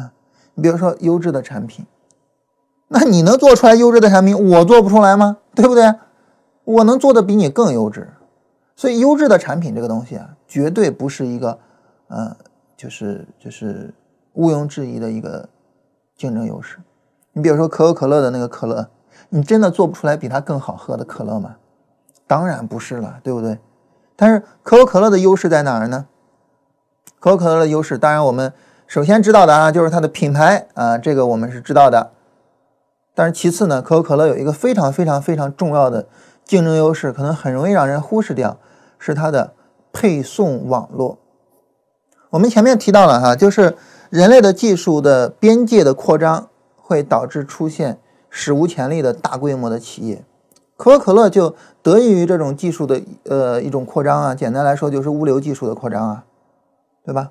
[0.00, 0.12] 啊。
[0.54, 1.86] 你比如说优质的产品，
[2.92, 5.38] 那你能做出来优质的产品，我做不出来吗？
[5.54, 5.94] 对不对？
[6.64, 8.08] 我能做的比你更优质，
[8.76, 11.58] 所以优质的产品这个东西啊，绝对不是一个，
[12.08, 12.36] 呃，
[12.76, 13.92] 就是就是
[14.34, 15.48] 毋庸置疑的一个
[16.16, 16.78] 竞争优势。
[17.32, 18.88] 你比如说可口可乐的那个可乐，
[19.30, 21.56] 你真的做不出来比它更好喝的可乐吗？
[22.26, 23.58] 当然不是了，对不对？
[24.14, 26.06] 但是可口可乐的优势在哪儿呢？
[27.18, 28.52] 可口可乐的优势，当然我们
[28.86, 32.12] 首先知道的啊，就是它的品牌啊，这个我们是知道的。
[33.14, 36.06] 但是其次呢，可口可乐有一个非常非常非常重要的
[36.44, 38.58] 竞争优势，可能很容易让人忽视掉，
[38.98, 39.52] 是它的
[39.92, 41.18] 配送网络。
[42.30, 43.76] 我们前面提到了哈，就是
[44.10, 46.48] 人类的技术的边界的扩张。
[46.84, 47.98] 会导致出现
[48.28, 50.22] 史无前例的大规模的企业，
[50.76, 56.24] 可口可乐就得益于这种技术的呃一种扩张啊，简单来说就是物流技术的扩张啊，
[57.02, 57.30] 对吧？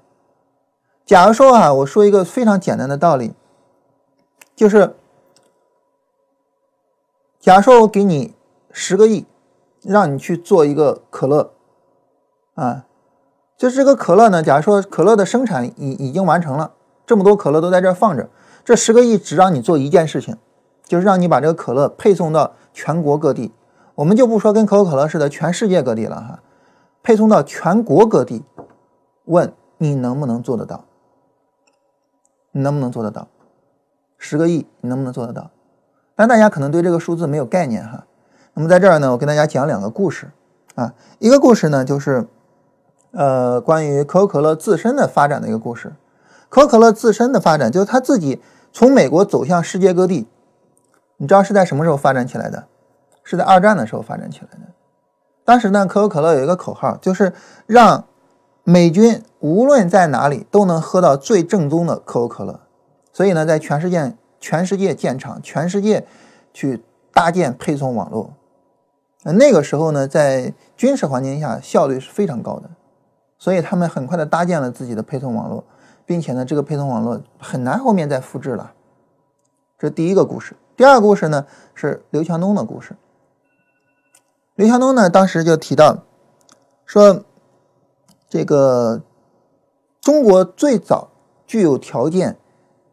[1.06, 3.34] 假如说啊，我说一个非常简单的道理，
[4.56, 4.96] 就是，
[7.42, 8.36] 假如说我给你
[8.72, 9.26] 十个亿，
[9.82, 11.52] 让你去做一个可乐，
[12.54, 12.86] 啊，
[13.58, 16.74] 就是这个可乐呢，假如说可乐的生产已已经完成了，
[17.08, 18.30] 这么多可乐都在这放着。
[18.64, 20.38] 这十个亿只让你做一件事情，
[20.84, 23.52] 就是让你把这个可乐配送到全国各地。
[23.96, 26.44] 我们就不说跟可口可乐似的全世界各地了哈，
[27.02, 28.44] 配送到全国各地。
[29.26, 30.86] 问你能不能做得到？
[32.52, 33.28] 你能不能做得到？
[34.20, 35.50] 十个亿你能不能做得到？
[36.22, 38.06] 但大家可能对这个数字没有概念哈。
[38.54, 40.30] 那么在这儿呢，我跟大家讲两个故事
[40.76, 40.94] 啊。
[41.18, 42.28] 一个故事呢，就是
[43.10, 45.94] 呃关于可口可乐自身的发展的一个故事。
[46.48, 48.40] 可口可乐自身的发展，就是它自己
[48.72, 50.28] 从美国走向世界各地。
[51.18, 52.66] 你知道是在什么时候发展起来的？
[53.24, 54.68] 是在二战的时候发展起来的。
[55.44, 57.34] 当时呢，可口可乐有一个口号，就是
[57.66, 58.06] 让
[58.64, 62.60] 美军无论在哪里都能喝到最正宗的可口可乐。
[63.12, 66.06] 所以呢，在全世界全世界建厂，全世界
[66.54, 68.34] 去搭建配送网络。
[69.24, 72.70] 那个时候呢，在军事环境下效率是非常高的，
[73.38, 75.64] 所以他们很快的搭建了自己的配送网络。
[76.04, 78.74] 并且呢，这个配送网络很难后面再复制了。
[79.80, 80.58] 这是第一个故事。
[80.76, 82.98] 第二个故事呢是刘强东的故事。
[84.56, 86.04] 刘强东呢当时就提到
[86.86, 87.24] 说，
[88.28, 89.04] 这个
[90.02, 91.12] 中国最早
[91.46, 92.38] 具有条件，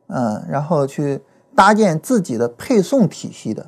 [0.06, 1.22] 嗯，然后去
[1.58, 3.66] 搭建自己的配送体系的，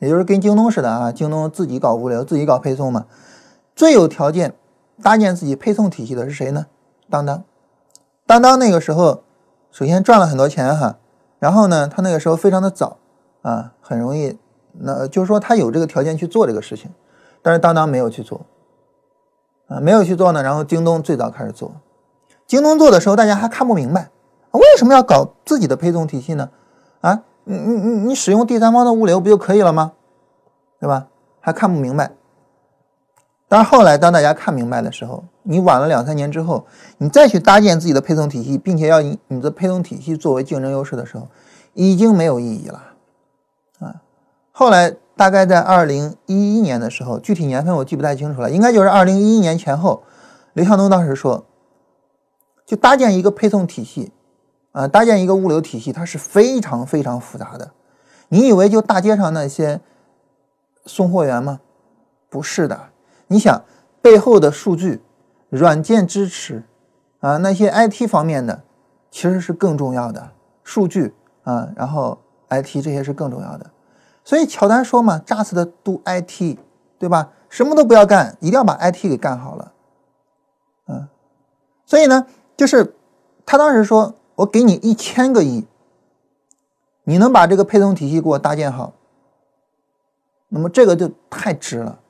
[0.00, 3.06] 也就是跟京东似的啊，京东自己搞物流，自己搞配送嘛。
[3.74, 4.52] 最有条件
[5.02, 6.66] 搭建自己配送体系的是谁呢？
[7.08, 7.42] 当当。
[8.26, 9.22] 当当那个时候，
[9.70, 10.98] 首先赚了很多钱哈，
[11.38, 12.98] 然后呢，他那个时候非常的早
[13.40, 14.38] 啊，很容易，
[14.72, 16.90] 那就是说他有这个条件去做这个事情，
[17.40, 18.42] 但是当当没有去做，
[19.68, 21.72] 啊，没有去做呢，然后京东最早开始做，
[22.46, 24.10] 京东做的时候大家还看不明白，
[24.50, 26.50] 为什么要搞自己的配送体系呢？
[27.02, 29.92] 啊，你你你你使用第三方的物流不就可以了吗？
[30.80, 31.06] 对吧？
[31.38, 32.10] 还看不明白。
[33.48, 36.64] 但是后来，当大家看明白的时候，你晚了两三年之后，
[36.96, 41.28] 你再去搭建自己的配送体系，并且要以你的配送体系作为竞争优势的时候，
[41.74, 42.82] 已经没有意义了。
[43.80, 44.00] 啊，
[44.52, 50.02] 后来大概在二零一一年的时候，具体年份我记不太清楚了，应该就是二零一一年前后，
[50.54, 51.44] 刘强东当时说，
[52.64, 54.12] 就搭建一个配送体系，
[54.72, 57.70] 啊，搭建一个物流体系，它是非常非常复杂的。
[58.28, 59.80] 你以为就大街上那些
[60.86, 61.60] 送货员吗？
[62.28, 62.88] 不是的。
[63.28, 63.62] 你想
[64.00, 65.02] 背后的数据、
[65.50, 66.64] 软件支持
[67.20, 68.62] 啊，那些 IT 方面的
[69.10, 70.30] 其实是更重要的
[70.64, 73.70] 数据啊，然后 IT 这些是更重要的。
[74.24, 76.58] 所以乔丹说嘛，“Just do IT”，
[76.98, 77.30] 对吧？
[77.48, 79.72] 什么都不要干，一定要把 IT 给干好了。
[80.88, 81.08] 嗯，
[81.84, 82.94] 所以呢，就是
[83.44, 85.66] 他当时说：“我给你一千个亿，
[87.04, 88.92] 你能把这个配送体系给我搭建好，
[90.48, 92.00] 那么这个就太值了。”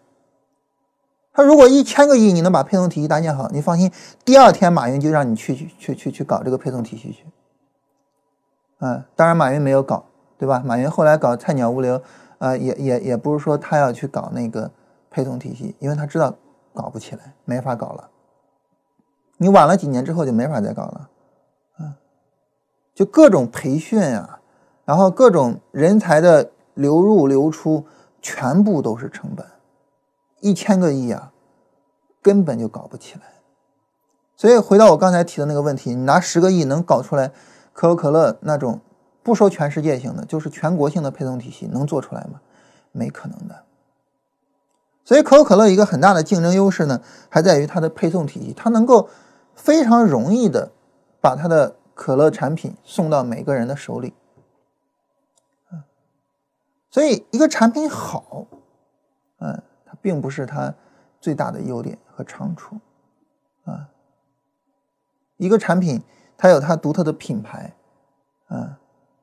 [1.34, 3.90] 他如果一千个亿，你能把配送体系搭建好，你放心，
[4.22, 7.24] 第二天马云就让你去去去去去搞这个配送体系去。
[8.80, 10.04] 嗯，当然马云没有搞，
[10.36, 10.62] 对吧？
[10.62, 12.02] 马云后来搞菜鸟物流，
[12.36, 14.70] 呃，也也也不是说他要去搞那个
[15.10, 16.34] 配送体系，因为他知道
[16.74, 18.10] 搞不起来，没法搞了。
[19.38, 21.08] 你晚了几年之后就没法再搞了，
[22.94, 24.40] 就各种培训啊，
[24.84, 27.84] 然后各种人才的流入流出，
[28.20, 29.46] 全部都是成本。
[30.40, 31.32] 一千个亿啊，
[32.20, 33.22] 根本就搞不起来。
[34.36, 37.32] 所以回到我刚才提的那个问题，你拿十个亿能搞出来
[37.72, 38.80] 可口可乐那种
[39.22, 42.40] 不说全世界性的，就是全国性的配送体系，能做出来吗？
[42.90, 43.62] 没可能的。
[45.04, 49.08] 所以可口可乐一个很大的竞争优势呢，还在于它的配送体系，它能够
[49.54, 50.72] 非常容易的
[51.20, 54.12] 把它的可乐产品送到每个人的手里。
[56.90, 58.48] 所以一个产品好，
[59.38, 59.62] 嗯。
[59.84, 60.74] 它并不是它
[61.20, 62.80] 最大的优点和长处，
[63.64, 63.90] 啊，
[65.36, 66.02] 一个产品
[66.38, 67.74] 它有它独特的品牌，
[68.48, 68.80] 啊，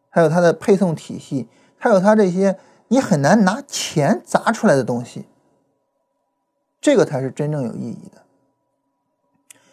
[0.09, 5.25] 还有它的配送体系，还有它这些你很难拿钱砸出来的东西，
[6.79, 8.21] 这个才是真正有意义的。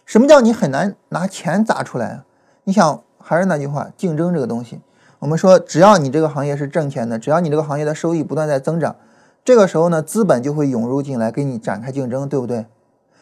[0.07, 2.25] 什么叫你很难拿钱砸出来啊？
[2.69, 4.81] 你想还是那句话，竞争这个东西，
[5.21, 8.97] 我们说只要你这个行业是挣钱的，只要你这个行业的收益不断在增长。
[9.45, 12.67] 这个时候呢，资本就会涌入进来，跟你展开竞争，对不对？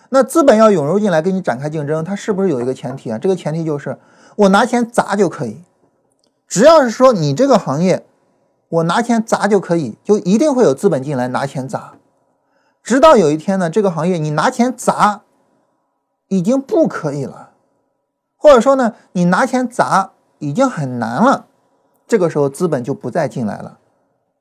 [0.09, 3.19] 那资本要涌入进来跟你展开竞争，它是不是有一个前提啊？
[3.19, 3.99] 这个前提就是
[4.37, 5.63] 我拿钱砸就可以，
[6.49, 8.07] 只要是说你这个行业，
[8.71, 11.93] 我拿钱砸就可以，就一定会有资本进来拿钱砸。
[12.83, 15.21] 直到有一天呢，这个行业你拿钱砸
[16.29, 17.44] 已经不可以了，
[18.45, 21.47] 或者说呢，你拿钱砸已经很难了，
[22.07, 23.79] 这个时候资本就不再进来了。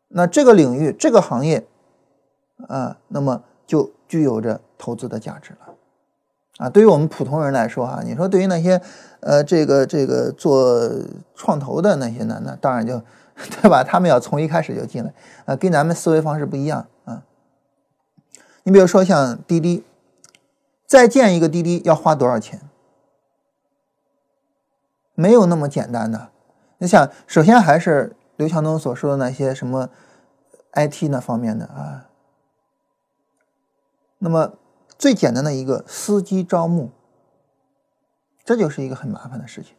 [0.10, 1.66] 那这个领域，这个行业。
[2.68, 5.74] 啊，那么就具有着投资的价值了，
[6.58, 8.80] 啊，对于我们普通人来说，哈，你说对于那些，
[9.22, 10.90] 呃，这个这个做
[11.34, 13.02] 创投的那些呢，那当然就，
[13.62, 13.84] 对吧？
[13.84, 15.14] 他们要从一开始就进来，
[15.46, 17.24] 啊，跟咱们思维方式不一样啊。
[18.64, 19.84] 你比如说像滴滴，
[20.86, 22.62] 再建一个滴滴要花多少钱？
[25.16, 26.30] 没有那么简单的。
[26.78, 29.90] 你想，首先还是刘强东所说的那些什么
[30.74, 32.10] IT 那方面的啊。
[34.20, 34.54] 那么
[34.98, 36.92] 最简单的一个司机招募，
[38.44, 39.76] 这就是一个很麻烦的事情。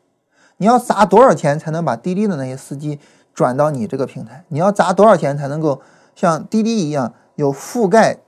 [0.56, 3.00] 你要砸多少钱才能把滴滴的那些司机
[3.34, 4.44] 转到你这个平台？
[4.48, 5.82] 你要砸多少钱才能够
[6.14, 8.18] 像滴滴一样有覆盖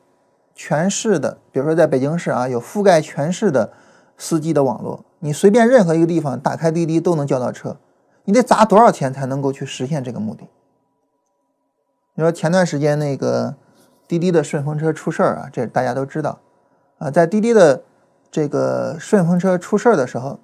[0.54, 3.72] 全市的，比如说在北京市啊，有覆盖全市的
[4.18, 7.76] 司机的网络，你随便任何一个地方打开滴滴都能叫到车。
[8.24, 10.48] 你得砸多少钱才能够去实现这个目的？
[12.14, 13.56] 你说前段时间那个。
[14.08, 16.38] 滴滴的顺风车出事儿啊，这大家都知道，
[16.98, 17.82] 啊，在滴滴的
[18.30, 20.38] 这个顺风车出事儿的时候，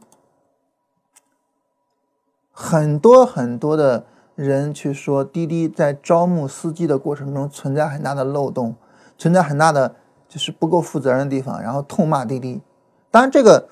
[2.51, 4.05] 很多很多的
[4.35, 8.75] 人去说滴滴在招募司机的过程中存在很大的漏洞，
[9.17, 9.95] 存在很大的
[10.29, 12.61] 就是不够负责任的地方，然后痛骂滴滴。
[13.13, 13.69] 当然，这个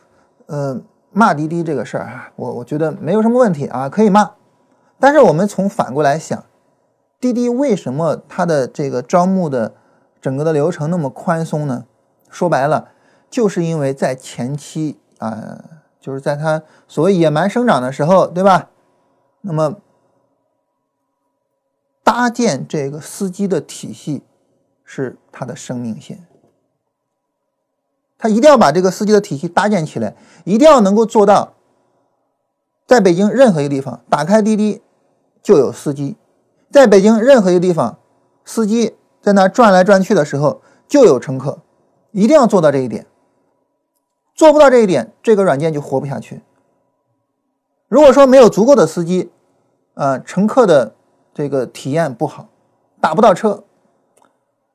[0.50, 0.80] 呃
[1.12, 4.32] 骂滴滴这个事儿啊，我我觉得没有什么问题啊，可以骂。
[4.98, 6.44] 但是我们从反过来想，
[7.20, 9.74] 滴滴为什么它的这个招募的
[10.20, 11.86] 整个的流程那么宽松呢？
[12.28, 12.88] 说白了，
[13.30, 15.64] 就是因为在前期啊，
[16.00, 18.70] 就是在它所谓野蛮生长的时候，对吧？
[19.42, 19.76] 那么
[22.02, 24.22] 搭建这个司机的体系
[24.84, 26.26] 是它的生命线。
[28.20, 31.54] 他一定要把这个司机的体系搭建起来，一定要能够做到，
[32.86, 34.82] 在北京任何一个地方打开滴滴
[35.42, 36.16] 就有司机，
[36.70, 37.98] 在北京任何一个地方，
[38.44, 41.60] 司机在那转来转去的时候就有乘客，
[42.10, 43.06] 一定要做到这一点。
[44.34, 46.42] 做不到这一点，这个软件就活不下去。
[47.88, 49.30] 如果说没有足够的司机，
[49.94, 50.94] 呃，乘客的
[51.34, 52.48] 这个体验不好，
[53.00, 53.64] 打不到车，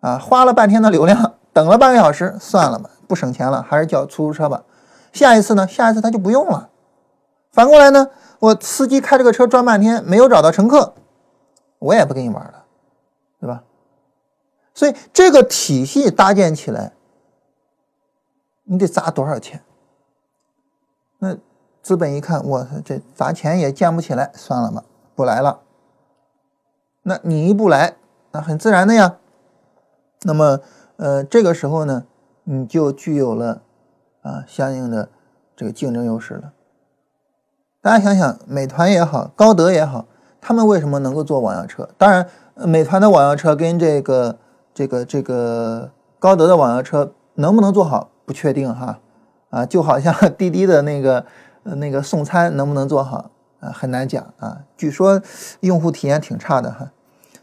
[0.01, 2.89] 啊，花了半天的流量，等了半个小时，算了吧。
[3.07, 4.63] 不省钱了，还是叫出租车吧。
[5.13, 5.67] 下一次呢？
[5.67, 6.69] 下一次他就不用了。
[7.51, 8.09] 反过来呢？
[8.39, 10.93] 我司机开这个车转半天没有找到乘客，
[11.79, 12.65] 我也不跟你玩了，
[13.39, 13.63] 对吧？
[14.73, 16.91] 所以这个体系搭建起来，
[18.65, 19.63] 你得砸多少钱？
[21.19, 21.37] 那
[21.81, 24.83] 资本一看，我这砸钱也建不起来，算了吧，
[25.15, 25.61] 不来了。
[27.03, 27.95] 那你一不来，
[28.31, 29.15] 那很自然的呀。
[30.23, 30.59] 那么，
[30.97, 32.05] 呃，这个时候呢？
[32.47, 33.61] 你就具有了
[34.21, 35.09] 啊相应的
[35.55, 36.53] 这个竞争优势了。
[37.81, 40.05] 大家想想，美团也好，高德也好，
[40.39, 41.89] 他们为什么能够做网约车？
[41.97, 44.37] 当然，美团的网约车跟这个
[44.73, 48.99] 这个这个高德的网约车能不能做好不确定哈
[49.49, 51.25] 啊，就好像 滴滴的那个
[51.63, 54.61] 那个送餐能不能做好啊，很难讲啊。
[54.77, 55.19] 据说
[55.61, 56.91] 用户体验挺差的哈。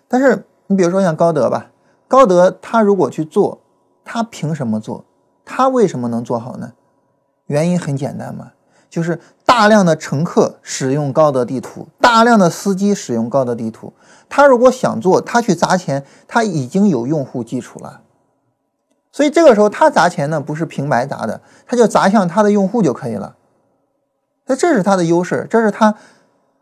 [0.06, 1.72] 但是你比如说像高德吧，
[2.06, 3.61] 高德他如果去做。
[4.04, 5.04] 他凭什么做？
[5.44, 6.72] 他为什么能做好呢？
[7.46, 8.52] 原因很简单嘛，
[8.88, 13.92] 就是大量的乘客使用高德地图，大量的司机使用高德地图。
[14.28, 18.02] 他如果想做，他去砸钱，他已经有用户基础了。
[19.10, 23.36] 所以这个时候他砸钱呢，不是平白砸的，他就砸向他的用户就可以了。
[24.46, 25.94] 那这是他的优势，这是他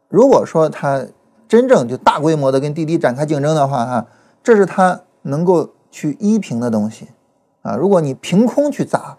[0.09, 1.07] 如果说他
[1.47, 4.07] 真正就大规模的跟滴滴展开竞争的话，哈，
[4.43, 7.09] 这是他能够去依凭的东西。
[7.63, 9.19] 啊，如果你凭空去砸，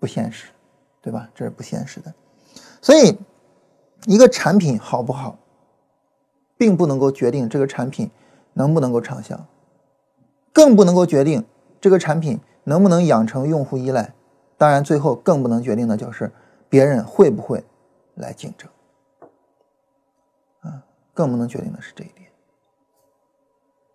[0.00, 0.48] 不现实，
[1.00, 1.30] 对吧？
[1.32, 2.12] 这是不现实的。
[2.82, 3.16] 所以，
[4.04, 5.38] 一个产品好不好，
[6.56, 8.10] 并不能够决定这个产品
[8.54, 9.46] 能不能够畅销，
[10.52, 11.44] 更不能够决定
[11.80, 14.12] 这个产品能不能养成用户依赖。
[14.58, 16.32] 当然，最后更不能决定的就是
[16.68, 17.64] 别人会不会
[18.14, 18.68] 来竞争。
[20.62, 20.82] 啊，
[21.14, 22.28] 更不能决定的是这一点。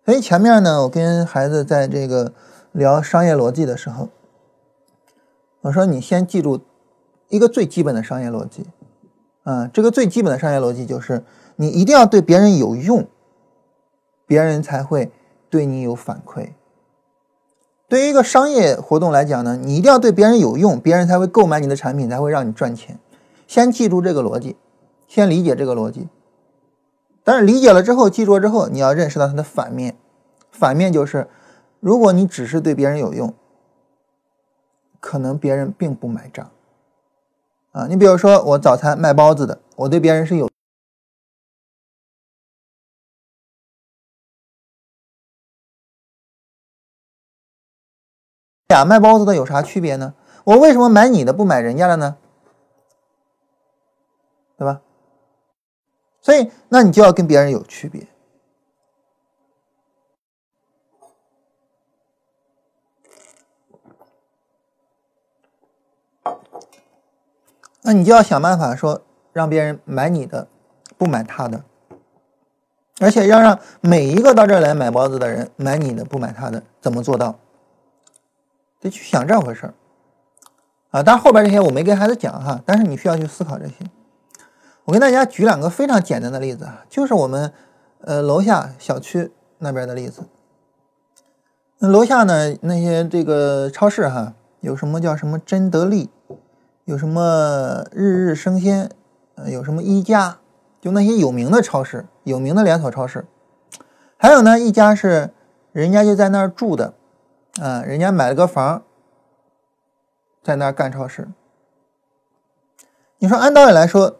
[0.06, 2.32] 所以前面呢，我跟孩子在这个。
[2.72, 4.08] 聊商业逻辑的时候，
[5.62, 6.60] 我说你先记住
[7.28, 8.66] 一个最基本的商业逻辑，
[9.42, 11.24] 啊，这个最基本的商业逻辑就是
[11.56, 13.06] 你一定要对别人有用，
[14.24, 15.10] 别人才会
[15.48, 16.50] 对你有反馈。
[17.88, 23.00] 对于一个商业活动来讲呢，你一定要对别人有用，别人才会购买你的产品，才会让你赚钱。
[23.48, 24.56] 先记住这个逻辑，
[25.08, 26.08] 先理解这个逻辑。
[27.24, 29.96] 但是理解了之后，记住了之后，你要认识到它的反面，
[30.52, 31.28] 反面就是。
[31.80, 33.34] 如果你只是对别人有用，
[35.00, 36.50] 可能别人并不买账
[37.72, 37.86] 啊。
[37.86, 40.48] 你比如说，我早餐卖包子的，我对别人是有
[48.68, 50.14] 俩卖包子的有啥区别呢？
[50.44, 52.18] 我为什么买你的不买人家的呢？
[54.56, 54.82] 对吧？
[56.20, 58.06] 所以，那你就要跟别人有区别。
[67.82, 70.46] 那你就要想办法说，让别人买你的，
[70.98, 71.62] 不买他的，
[73.00, 77.38] 而且要让每一个到这儿来买包子的人买你的，不买他的，怎么做到？
[78.80, 79.74] 得去想这回事儿
[80.90, 81.02] 啊！
[81.02, 83.74] 当然后边这些我没跟孩子讲哈，但是你需要去思考这些。
[84.84, 87.52] 我跟大家举两个非常简单的例子啊，就是我们
[88.00, 90.22] 呃楼下小区那边的例子。
[91.78, 96.08] 那楼下呢那些这个超市哈，有什么叫什么真得利？
[96.84, 98.90] 有什么日日生鲜，
[99.36, 100.38] 呃，有什么一家，
[100.80, 103.26] 就那些有名的超市，有名的连锁超市。
[104.16, 105.30] 还有呢，一家是
[105.72, 106.94] 人家就在那儿住的，
[107.60, 108.82] 啊，人家买了个房，
[110.42, 111.28] 在那儿干超市。
[113.18, 114.18] 你说按道理来说，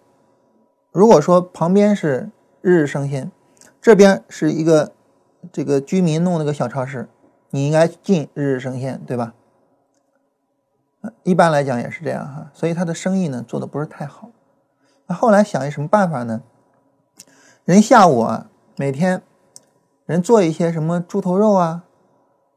[0.92, 2.30] 如果说旁边是
[2.60, 3.32] 日日生鲜，
[3.80, 4.92] 这边是一个
[5.50, 7.08] 这个居民弄了个小超市，
[7.50, 9.34] 你应该进日日生鲜，对吧？
[11.22, 14.30] 一般来讲也是这样哈，所以他的生意呢做的不是太好。
[15.06, 16.42] 那后来想一什么办法呢？
[17.64, 19.22] 人下午啊，每天
[20.04, 21.84] 人做一些什么猪头肉啊，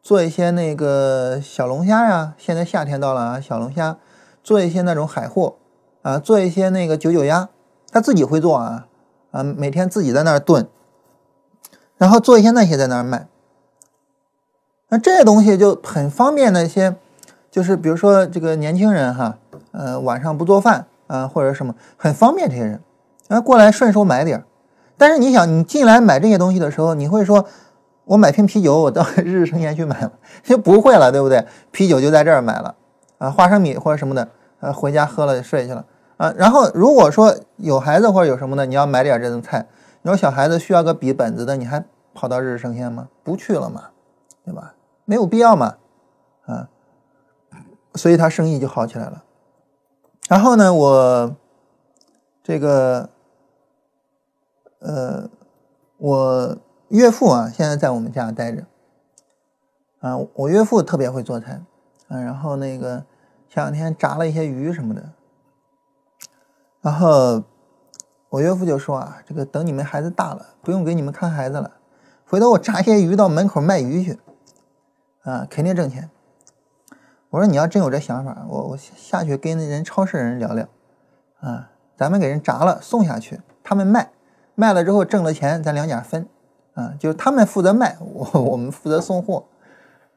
[0.01, 3.97] 做一些那个小龙虾呀，现在夏天到了啊，小龙虾，
[4.43, 5.55] 做一些那种海货
[6.01, 7.47] 啊，做一些那个九九鸭，
[7.91, 8.87] 他自己会做啊
[9.31, 10.67] 啊，每天自己在那儿炖，
[11.95, 13.27] 然后做一些那些在那儿卖。
[14.89, 16.97] 那这些东西就很方便的一些。
[17.53, 19.37] 就是比如说这个年轻人哈，
[19.73, 22.81] 呃，晚上不做饭啊，或者什么，很方便这些人，
[23.27, 24.43] 啊，过来顺手买点儿。
[24.97, 27.45] 但是你想，你进来买这些东西的时候，你会说，
[28.05, 30.13] 我买瓶啤酒，我到日日生鲜去买吗？
[30.41, 31.45] 就不会了，对不对？
[31.69, 32.73] 啤酒就在这儿买了
[33.19, 34.27] 啊，花生米或者什么的，
[34.59, 35.85] 呃，回家喝了睡去了
[36.17, 36.33] 啊。
[36.35, 39.67] 然后如果说有孩子或者有什么的，你要买点这种菜，
[40.01, 41.85] 你说小孩子需要个笔本子的，你还
[42.15, 43.09] 跑到日日生鲜吗？
[43.21, 43.83] 不去了嘛，
[44.43, 44.73] 对吧？
[45.05, 45.75] 没有必要嘛，
[46.47, 46.67] 啊。
[47.95, 49.23] 所以他生意就好起来了。
[50.29, 51.35] 然后呢，我
[52.41, 53.09] 这个
[54.79, 55.29] 呃，
[55.97, 56.57] 我
[56.89, 58.65] 岳父啊，现在在我们家待着。
[59.99, 61.61] 啊，我岳父特别会做菜，
[62.09, 63.05] 啊，然后那个
[63.47, 65.11] 前两天炸了一些鱼什么的。
[66.81, 67.41] 然后
[68.27, 71.71] 我岳父就说啊，这个等你们孩子大了，不用给你们看孩子了，
[72.25, 74.19] 回头我炸一些鱼到门口卖鱼去，
[75.21, 76.09] 啊，肯定挣钱。
[77.33, 80.67] 我说你要真有这想法，我我下去跟人超市人聊聊，
[81.39, 84.11] 啊，咱们给人炸了送下去，他们卖，
[84.53, 86.27] 卖了之后挣了钱，咱两家分，
[86.75, 89.45] 啊，就是他们负责卖，我我们负责送货，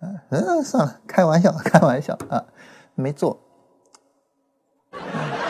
[0.02, 2.44] 嗯，算了，开玩笑，开玩笑啊，
[2.94, 3.40] 没做，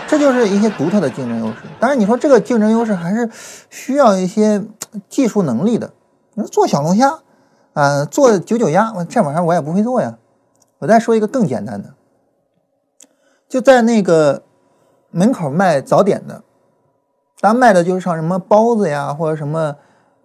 [0.06, 1.62] 这就是一些独特的竞争优势。
[1.80, 3.28] 当然，你说这个竞争优势还是
[3.70, 4.62] 需要一些
[5.08, 5.92] 技术能力的。
[6.34, 7.18] 你说做小龙虾，
[7.72, 10.16] 啊，做九九鸭，这玩意儿我也不会做呀。
[10.78, 11.94] 我再说一个更简单的，
[13.48, 14.42] 就在那个
[15.10, 16.42] 门口卖早点的，
[17.40, 19.76] 他卖的就是像什么包子呀，或者什么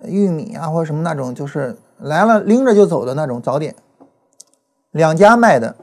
[0.04, 3.76] 玉米啊，或者什么那种，就是来了拎着就走的那种早点。
[4.92, 5.76] 两家卖的，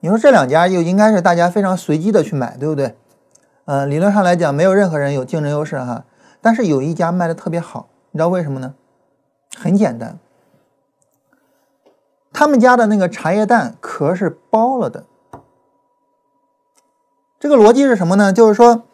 [0.00, 2.96] 你说这两家就应该是大家非常随机的去买，对不对？
[3.66, 6.04] 呃，理论上来讲，没有任何人有竞争优势哈。
[6.40, 8.74] 但是有一家卖的特别好，你知道为什么呢？
[9.56, 10.18] 很简单。
[12.38, 15.04] 他们家的那个茶叶蛋壳是剥了的，
[17.40, 18.32] 这个逻辑是什么呢？
[18.32, 18.84] 就是说，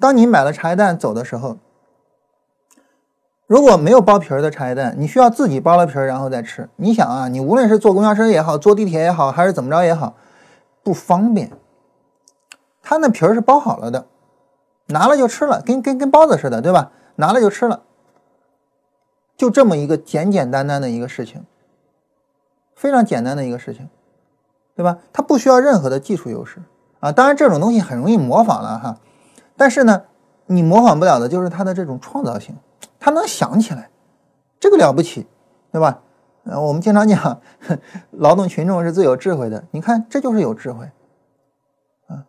[0.00, 1.58] 当你买了茶叶蛋走的时候，
[3.46, 6.70] 如果没有剥皮儿的茶叶蛋，你需要自己剥了皮儿然后再吃。
[6.76, 10.14] 你想啊，你无论是坐公交车也好，坐地铁也好，还是怎么着也好，
[10.82, 11.52] 不方便。
[12.80, 14.06] 它那皮儿是剥好了的，
[14.86, 16.92] 拿了就吃了，跟跟跟包子似的，对吧？
[17.16, 17.82] 拿了就吃了，
[19.36, 21.44] 就这么一个简简单单的一个事情。
[22.76, 23.88] 非常简单的一个事情，
[24.76, 24.98] 对吧？
[25.12, 26.60] 它不需要任何的技术优势
[27.00, 27.10] 啊。
[27.10, 28.98] 当然，这种东西很容易模仿了哈。
[29.56, 30.02] 但是呢，
[30.44, 32.54] 你模仿不了的就是它的这种创造性，
[33.00, 33.88] 它能想起来，
[34.60, 35.26] 这个了不起，
[35.72, 36.02] 对吧？
[36.44, 37.40] 呃，我们经常讲，
[38.10, 39.64] 劳动群众是最有智慧的。
[39.70, 40.90] 你看，这就是有智慧
[42.06, 42.26] 啊。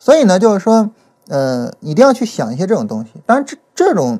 [0.00, 0.90] 所以呢，就是说，
[1.28, 3.22] 呃，一定要去想一些这种东西。
[3.24, 4.18] 当然，这这种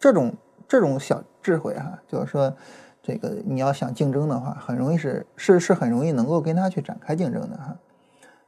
[0.00, 0.34] 这种
[0.66, 2.56] 这种小智慧哈，就是说。
[3.02, 7.76] 这个你要想竞争的话，很容易是是是很容易能够跟他去展开竞争的哈。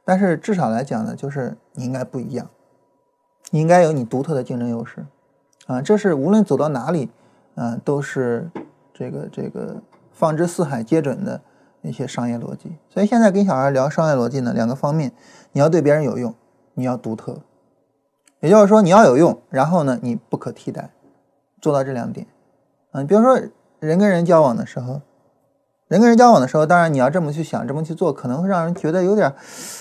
[0.05, 2.49] 但是至少来讲呢，就是你应该不一样，
[3.51, 5.05] 你应该有你独特的竞争优势
[5.67, 5.81] 啊。
[5.81, 7.09] 这是无论走到哪里，
[7.55, 8.49] 啊，都是
[8.93, 9.81] 这个这个
[10.13, 11.41] 放之四海皆准的
[11.81, 12.77] 一些商业逻辑。
[12.89, 15.11] 所以现在跟小孩聊商业逻辑呢，两个方面，
[15.51, 16.33] 你要对别人有用，
[16.75, 17.41] 你要独特，
[18.39, 20.91] 也就是说你要有用，然后呢你不可替代，
[21.59, 22.25] 做到这两点
[22.91, 23.01] 啊。
[23.01, 23.37] 你比如说。
[23.85, 25.01] 人跟人交往的时候，
[25.87, 29.31] 人跟人交往的时候，当然你要这么去想，这么去做，可能会让人觉得有点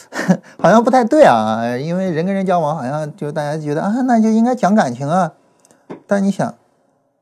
[0.61, 1.77] 好像不太对啊。
[1.79, 5.33] 因为人跟人交往，好像就大家觉得啊，那就应该讲感情啊。
[6.07, 6.55] 但你想，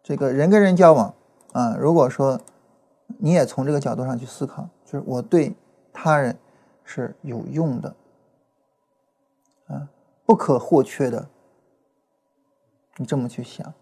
[0.03, 1.15] 这个人跟人交往
[1.53, 2.41] 啊，如果说
[3.19, 5.55] 你也从这个角度上去思考，就是我对
[5.93, 6.37] 他人
[6.85, 7.95] 是有用的
[9.69, 9.89] 啊，
[10.27, 11.29] 不可或缺的，
[12.97, 13.73] 你这么去想，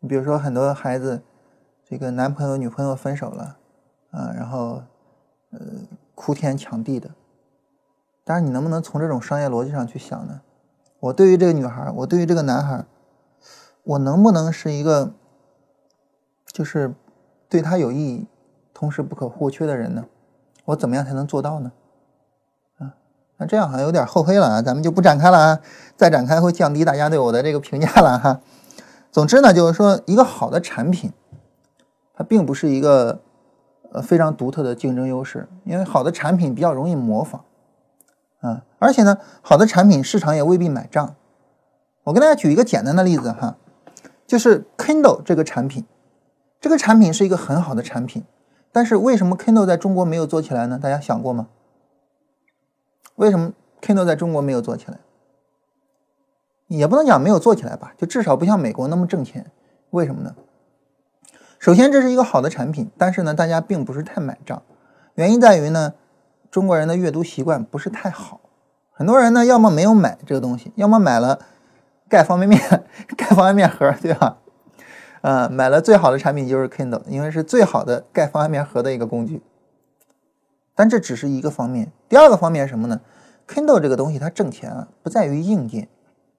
[0.00, 1.22] 你比如说很多孩子。
[1.92, 3.58] 这个男朋友女朋友分手了，
[4.12, 4.82] 啊，然后，
[5.50, 5.60] 呃，
[6.14, 7.10] 哭天抢地的。
[8.24, 10.40] 但是你能不能从这种商业逻辑上去想呢？
[11.00, 12.86] 我对于这个女孩，我对于这个男孩，
[13.84, 15.12] 我能不能是一个，
[16.46, 16.94] 就是
[17.50, 18.26] 对他有意义，
[18.72, 20.06] 同时不可或缺的人呢？
[20.64, 21.72] 我怎么样才能做到呢？
[22.78, 22.94] 啊，
[23.36, 25.60] 那这样好像有点厚黑了啊，咱们就不展开了啊，
[25.94, 28.40] 再展开会降低大家对我的这个评价了哈。
[29.10, 31.12] 总之呢，就是说一个好的产品。
[32.14, 33.20] 它并不是一个
[33.90, 37.40] 呃非常独特的竞争优势，因为好的产品比较容易模仿，
[38.40, 41.14] 啊，而且呢，好的产品市场也未必买账。
[42.04, 43.56] 我跟大家举一个简单的例子哈，
[44.26, 45.84] 就是 Kindle 这个产品，
[46.60, 48.24] 这个产品是一个很好的产品，
[48.72, 50.78] 但是为什么 Kindle 在中国没有做起来呢？
[50.82, 51.48] 大家想过吗？
[53.16, 54.98] 为什么 Kindle 在中国没有做起来？
[56.68, 59.50] 也不能讲没有做起来吧，就至少不像美国那么挣钱。
[59.90, 60.34] 为什么呢？
[61.62, 64.60] 首先，这是一个好的产品，但是呢，大家并不是太买账。
[65.14, 65.94] 原因在于呢，
[66.50, 68.40] 中国人的阅读习惯不是太好，
[68.90, 71.38] 很多人呢，要么没有买这个东西，要么买了
[72.08, 72.60] 盖方便面、
[73.16, 74.38] 盖方便面盒，对吧？
[75.20, 79.40] 呃，买了最好的产品就是 Kindle，因为是最好的盖方便面盒的一个工具。
[80.74, 83.00] 但这只是一个方面，第二个方面是什么呢
[83.46, 85.86] ？Kindle 这个东西它挣钱啊，不在于硬件，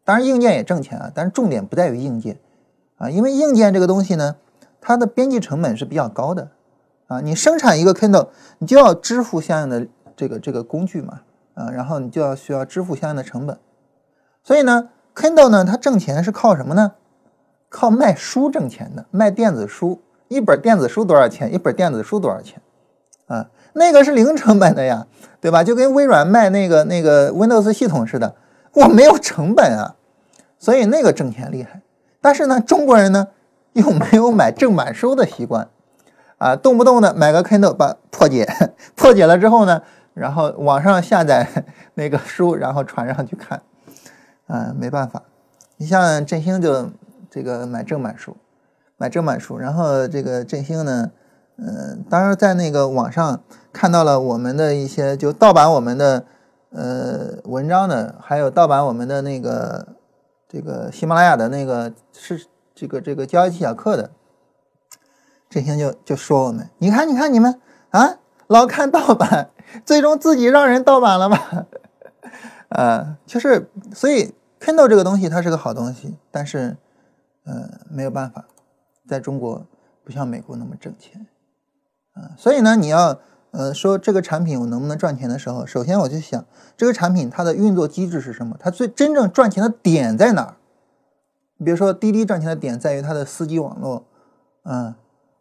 [0.03, 2.39] 当然硬件也挣钱啊，但是重点不在于硬件
[2.97, 4.35] 啊，因为硬件这个东西呢，
[4.83, 6.49] 它的边际成本是比较高的。
[7.07, 8.27] 啊，你生产一个 Kindle，
[8.59, 11.21] 你就要支付相应的这个这个工具嘛，
[11.53, 13.57] 啊，然后你就要需要支付相应的成本。
[14.43, 16.93] 所以呢，Kindle 呢，它挣钱是靠什么呢？
[17.69, 21.53] 靠卖书挣钱的，卖电子书，一本电子书多少钱？
[21.53, 22.61] 一本电子书多少钱？
[23.27, 25.07] 啊，那个是零成本的呀，
[25.41, 25.63] 对吧？
[25.63, 28.35] 就跟微软卖那个那个 Windows 系统似的，
[28.73, 29.95] 我没有成本啊，
[30.57, 31.81] 所以那个挣钱厉害。
[32.21, 33.27] 但是呢，中国人呢
[33.73, 35.69] 又没有买正版书的习惯。
[36.39, 38.45] 啊，动不动的买个 Kindle 把破解，
[38.95, 39.81] 破解了之后呢，
[40.13, 41.47] 然后网上下载
[41.93, 43.61] 那个书，然后传上去看，
[44.47, 45.23] 啊，没办法。
[45.77, 46.89] 你像振兴就
[47.29, 48.35] 这个买正版书，
[48.97, 51.11] 买正版书，然后这个振兴呢，
[51.57, 56.25] 嗯，当然在那个网上看到了我们的一些就盗版我们的
[56.71, 59.87] 呃文章的，还有盗版我们的那个
[60.49, 62.45] 这个喜马拉雅的那个是
[62.75, 64.11] 这个这个交易技巧课的。
[65.49, 67.61] 振兴就就说我们，你看，你看你们
[67.91, 68.17] 啊，
[68.47, 69.51] 老看盗版，
[69.85, 71.67] 最终自己让人盗版了吧？
[72.69, 76.75] 呃，就是所以 Kindle 这个东西它是个好东西，但是
[77.45, 78.45] 呃没有办法，
[79.07, 79.67] 在中国
[80.03, 81.27] 不像美国那么挣钱
[82.13, 82.33] 啊。
[82.35, 83.19] 所以呢，你要
[83.51, 86.43] 呃说这个产品我能不能赚钱的时候，首先我就想
[86.75, 88.57] 这个产品它的运作机制是什么？
[88.59, 90.55] 它最真正赚钱的点在哪儿？
[91.63, 94.05] 比如说滴滴赚钱的点在于它的司机网络，
[94.63, 94.95] 嗯。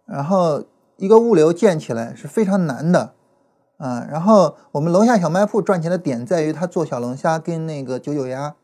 [0.04, 0.64] 然后
[0.96, 3.14] 一个物流建起来是非常难的，
[3.78, 8.56] 啊，然后我们楼下小卖铺赚钱的点在于他做小龙虾跟那个九九鸭，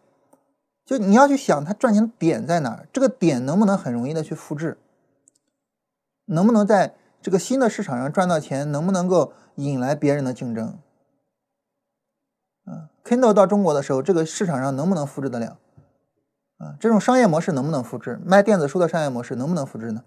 [0.84, 4.76] 就你要去想他赚钱的点在哪儿，这个点能不能很容易的去复制，
[6.26, 10.78] 能不能在这个新的市场上赚到钱，能不能够引来别人的竞争，
[12.64, 15.56] 啊，Kindle 到中国的时候，这个市场上能不能复制得了，
[16.58, 20.04] 啊，这种商业模式能不能复制，卖电子书的商业模式能不能复制呢，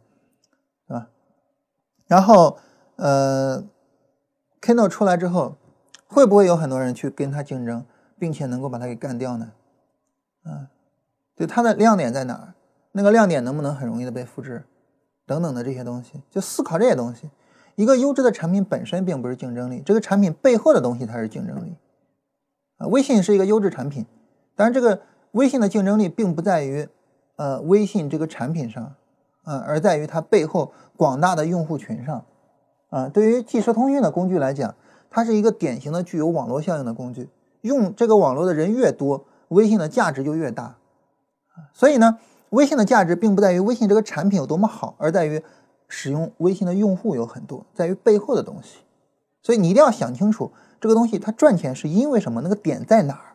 [0.88, 1.08] 对吧？
[2.08, 2.58] 然后，
[2.98, 3.64] 呃
[4.62, 5.56] ，Kindle 出来之后，
[6.08, 7.86] 会不会有很多人去跟它竞争，
[8.20, 9.52] 并且能够把它给干掉呢？
[10.44, 10.68] 啊，
[11.36, 12.54] 就它的亮点在哪儿？
[12.92, 14.66] 那个亮点能不能很容易的被复制？
[15.26, 17.30] 等等的这些东西，就思考这些东西。
[17.76, 21.78] 一个优质的产品本身并不是竞争力，这个产品背后的东西才是竞争力。
[22.76, 24.06] 啊，微信是一个优质产品，
[24.58, 25.02] 但是这个
[25.32, 26.88] 微信的竞争力并不在于，
[27.36, 28.96] 呃，微信这个产品上。
[29.44, 32.24] 啊，而在于它背后广大的用户群上，
[32.92, 34.76] 啊，对于即时通讯的工具来讲，
[35.10, 37.28] 它是一个典型的具有网络效应的工具。
[37.62, 40.76] 用这个网络的人越多，微信的价值就越大。
[41.74, 42.20] 所以呢，
[42.52, 45.42] 微信的价值并不在于微信这个产品有多么好，而在于
[45.88, 48.82] 使用微信的用户有很多，在于背后的东西。
[49.42, 52.42] 所以你一定要想清楚，这个东西它赚钱是因为什么？
[52.42, 53.31] 那个点在哪儿？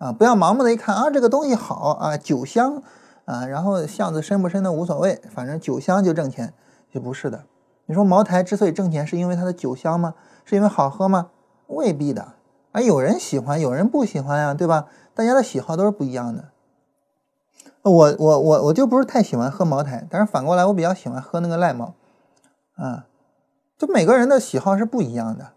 [0.00, 2.82] 啊，不要盲目的一看啊，这个东西好啊，酒香。
[3.26, 6.52] 啊，然后巷子深不深的无所谓，反正酒香就挣钱，
[6.92, 7.44] 就不是的。
[7.86, 10.14] 你说茅台之所以挣钱，是因为它的酒香吗？
[10.44, 11.30] 是因为好喝吗？
[11.68, 12.32] 未必的。
[12.72, 14.88] 啊，有人喜欢，有人不喜欢呀，对吧？
[15.14, 16.48] 大家的喜好都是不一样的。
[17.82, 21.94] 我我我我就不是太喜欢喝茅台，但是反过来我比较喜欢喝那个赖茅。
[22.74, 23.06] 啊，
[23.78, 25.50] 就每个人的喜好是不一样的。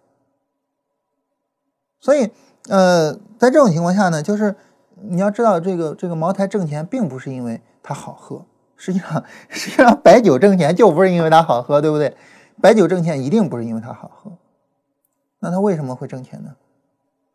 [1.99, 2.31] 所以，
[2.69, 4.55] 呃，在这种情况下呢，就是。
[5.05, 8.45] 你要知道，这个这个茅台挣钱，并不是因为它好喝。
[8.77, 12.15] 实际上，实际上白酒挣钱就不是因为它好喝，对不对？
[12.61, 14.31] 白酒挣钱一定不是因为它好喝。
[15.39, 16.51] 那它为什么会挣钱呢？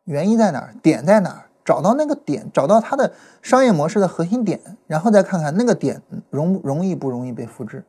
[0.05, 0.75] 原因在哪儿？
[0.83, 1.51] 点在哪儿？
[1.63, 3.13] 找到那个点，找到它的
[3.43, 6.01] 商业模式的核心点，然后再看看那个点
[6.31, 7.85] 容容易不容易被复制。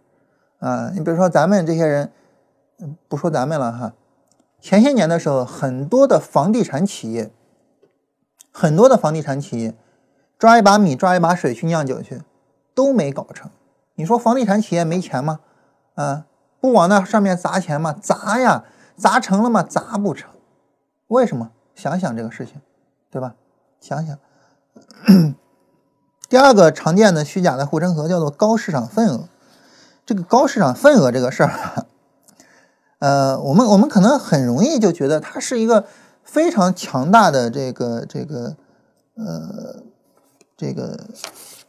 [0.60, 2.12] 啊，你比如说咱们这些人，
[3.08, 3.94] 不说咱们了哈。
[4.62, 7.32] 前些年的时候，很多的房地产企业。
[8.52, 9.76] 很多的房地产企业
[10.38, 12.24] 抓一把米抓一把水去酿酒去，
[12.74, 13.50] 都没搞成。
[13.96, 15.40] 你说房地产企业没钱吗？
[15.96, 16.26] 啊，
[16.60, 17.94] 不往那上面砸钱吗？
[17.94, 18.66] 砸呀，
[18.98, 19.64] 砸成了吗？
[19.64, 20.32] 砸不成。
[21.08, 21.52] 为什么？
[21.76, 22.60] 想想这个事情，
[23.10, 23.36] 对吧？
[23.80, 24.18] 想想，
[26.28, 29.30] 第二个常见的虚假的护城河叫做高市场份额。
[30.06, 31.86] 这个高市场份额这个事儿，
[33.00, 35.86] 呃，我们我们可能很容易就觉得它是一个
[36.24, 38.56] 非常强大的这个这个
[39.16, 39.84] 呃
[40.56, 41.00] 这个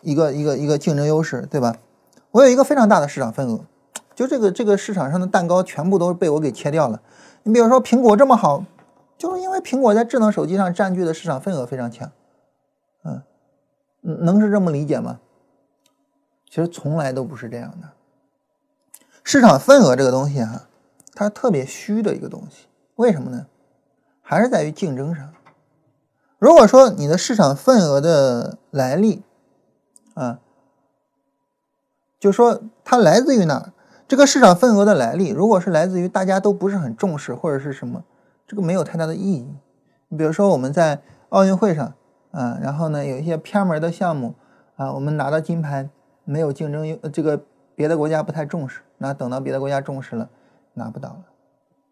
[0.03, 1.77] 一个一个一个竞争优势，对吧？
[2.33, 3.65] 我有一个非常大的市场份额，
[4.15, 7.01] 就这个这个市场上的蛋糕全部都被我给切掉了。
[7.45, 8.65] 你比如说苹果这么好，
[9.17, 12.11] 就是因为苹果在智能手机上占据的市场份额非常强，
[13.05, 13.23] 嗯，
[14.03, 15.21] 能是这么理解吗？
[16.49, 17.89] 其实从来都不是这样的。
[19.23, 20.69] 市场份额这个东西哈，
[21.15, 23.47] 它特别虚的一个东西，为什么呢？
[24.23, 25.33] 还是在于竞争上。
[26.39, 29.23] 如果说你的市场份额的来历，
[30.15, 30.41] 啊，
[32.19, 33.73] 就说它来自于哪？
[34.09, 38.05] 这个市场份额的来历，如果是来自于大家都不是很重视或者是什么，
[38.47, 39.47] 这个没有太大的意义。
[40.09, 41.95] 你比如说我们在奥运会上，
[42.33, 44.35] 啊，然后呢有一些偏门的项目，
[44.77, 45.89] 啊，我们拿到金牌
[46.25, 47.41] 没有竞争优，这个
[47.77, 48.81] 别的国家不太重视。
[48.99, 50.29] 那等到别的国家重视了，
[50.81, 51.25] 拿不到了，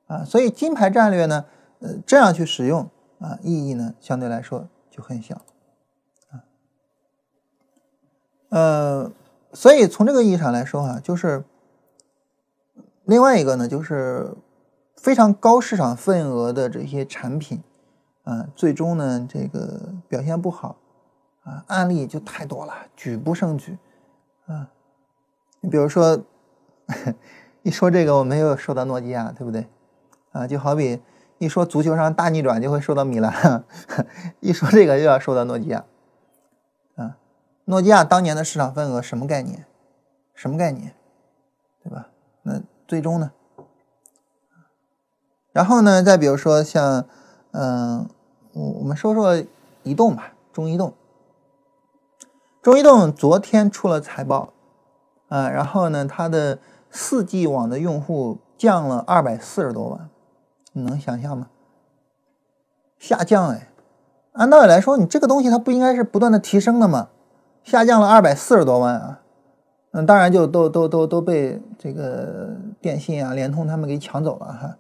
[0.07, 1.45] 啊，所以金牌战略呢，
[1.80, 2.89] 呃，这样去使用
[3.20, 5.43] 啊，意义呢相对来说就很小，
[6.30, 6.41] 啊，
[8.49, 9.12] 呃，
[9.53, 11.45] 所以从这个意义上来说啊，就是
[13.05, 14.34] 另外一个呢，就是
[14.97, 17.62] 非常高市场份额的这些产品，
[18.24, 20.78] 啊，最终呢这个表现不好，
[21.45, 23.76] 啊，案例就太多了，举不胜举，
[24.47, 24.70] 啊，
[25.61, 26.24] 你比如说。
[27.69, 29.69] 一说这个，我们又说到诺基亚，对不对？
[30.33, 31.03] 啊，就好比
[31.37, 33.62] 一说足球上大逆转，就会说到米兰；
[34.41, 35.85] 一说这个，又要说到诺基亚。
[36.97, 37.19] 啊，
[37.66, 39.66] 诺基亚当年的市场份额什么概念？
[40.35, 40.95] 什么概念？
[41.85, 42.09] 对吧？
[42.43, 43.33] 那最终呢？
[45.53, 46.03] 然后呢？
[46.03, 47.05] 再比如说像，
[47.51, 48.09] 嗯，
[48.55, 49.45] 我我们说说
[49.83, 50.95] 移动吧，中移动。
[52.62, 54.55] 中移动昨天出了财报，
[55.29, 56.59] 啊，然后呢，它的。
[56.91, 60.09] 四 G 网的用户降了二百四十多万，
[60.72, 61.49] 你能想象吗？
[62.99, 63.68] 下降哎，
[64.32, 67.11] 按道理来说，你这个东西它不应该是不断的提升的吗？
[67.62, 69.20] 下降了二百四十多万啊，
[69.93, 74.76] 嗯，当然就都都都都被这个电信啊、联通他们给抢走了哈。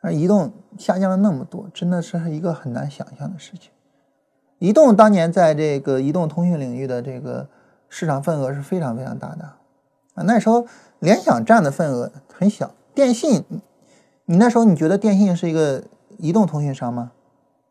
[0.00, 3.70] 而移动下降了那么多，真的是一个很难想象的事情。
[4.58, 7.48] 移动当年在这个移动通讯领域的这个
[7.88, 9.44] 市场份额是非常非常大的
[10.14, 10.66] 啊，那时候。
[11.00, 13.44] 联想占的份额很小，电信，
[14.26, 15.82] 你那时候你觉得电信是一个
[16.18, 17.12] 移动通讯商吗？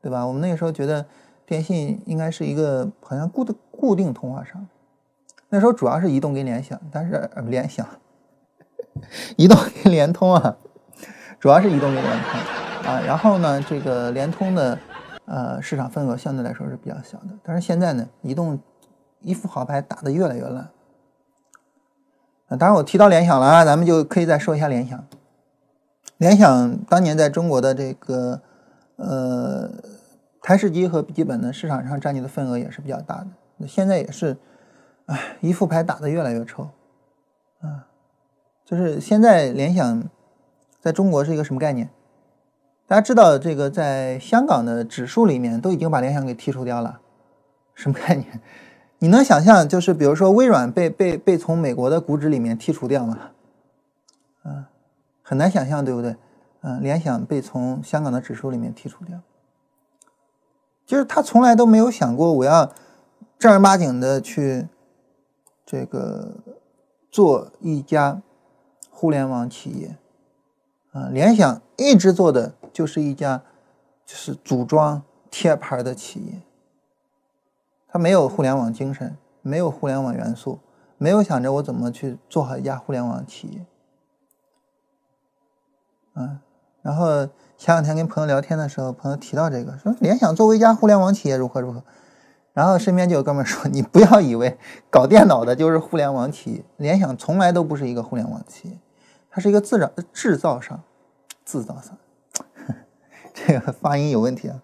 [0.01, 0.25] 对吧？
[0.25, 1.05] 我们那个时候觉得
[1.45, 4.67] 电信应该是一个好像固的固定通话商。
[5.49, 7.85] 那时候主要是移动跟联想，但是联想，
[9.37, 10.57] 移动跟联通啊，
[11.39, 12.99] 主要是移动跟联通啊。
[13.05, 14.79] 然后呢，这个联通的
[15.25, 18.59] 呃市场份额相对来说是比较小的，但是现在呢，移动
[19.21, 20.69] 一副好牌打得越来越烂。
[22.57, 25.05] 当然我提到联想了啊，咱们就可以再说一下联想。
[26.17, 28.41] 联想当年在中国的这个
[28.97, 29.69] 呃
[30.41, 33.25] 台式机和笔记本的市场上占据的份额也是比较大
[33.59, 34.37] 的，现在也是，
[35.05, 36.69] 哎，一副牌打得越来越臭，
[37.61, 37.87] 啊，
[38.65, 40.03] 就是现在联想
[40.81, 41.89] 在中国是一个什么概念？
[42.87, 46.99] 大家知道这个在香港的指数里面都已经把联想给剔除掉了，
[47.75, 48.41] 什么概念？
[48.99, 53.17] 你能想象，就是比如说微软被被被从美国的股指里面剔除掉吗？
[54.43, 54.65] 嗯，
[55.21, 56.15] 很难想象，对不对？
[56.61, 59.21] 嗯，联想被从香港的指数里面剔除掉，
[60.85, 62.73] 就是他从来都没有想过我要
[63.37, 64.67] 正儿八经的去
[65.65, 66.35] 这个
[67.09, 68.21] 做一家
[68.89, 69.95] 互联网企业
[70.91, 71.07] 啊。
[71.07, 73.41] 联想一直做的就是一家
[74.05, 76.41] 就是组装贴牌的企业。
[77.91, 80.59] 他没有互联网精神，没有互联网元素，
[80.97, 83.65] 没有想着我怎么去做好一家互联网企业。
[86.13, 86.39] 嗯，
[86.81, 87.25] 然后
[87.57, 91.83] 前两天跟朋友聊天的时候，朋友提到这个，说联想作为一家互联网企业如何如何，
[92.53, 94.57] 然后身边就有哥们说， 你不要以为
[94.89, 98.77] 搞电脑的就是互联网企业，联想从来都不是一个互联网企业，
[99.31, 100.83] 它是一个制造制造商，
[101.45, 101.97] 制造商，
[103.33, 104.61] 这个发音有问题啊。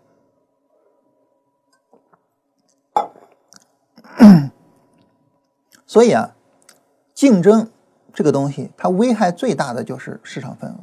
[5.85, 6.35] 所以啊，
[7.13, 7.69] 竞争
[8.13, 10.77] 这个东西，它危害最大的就是市场份额。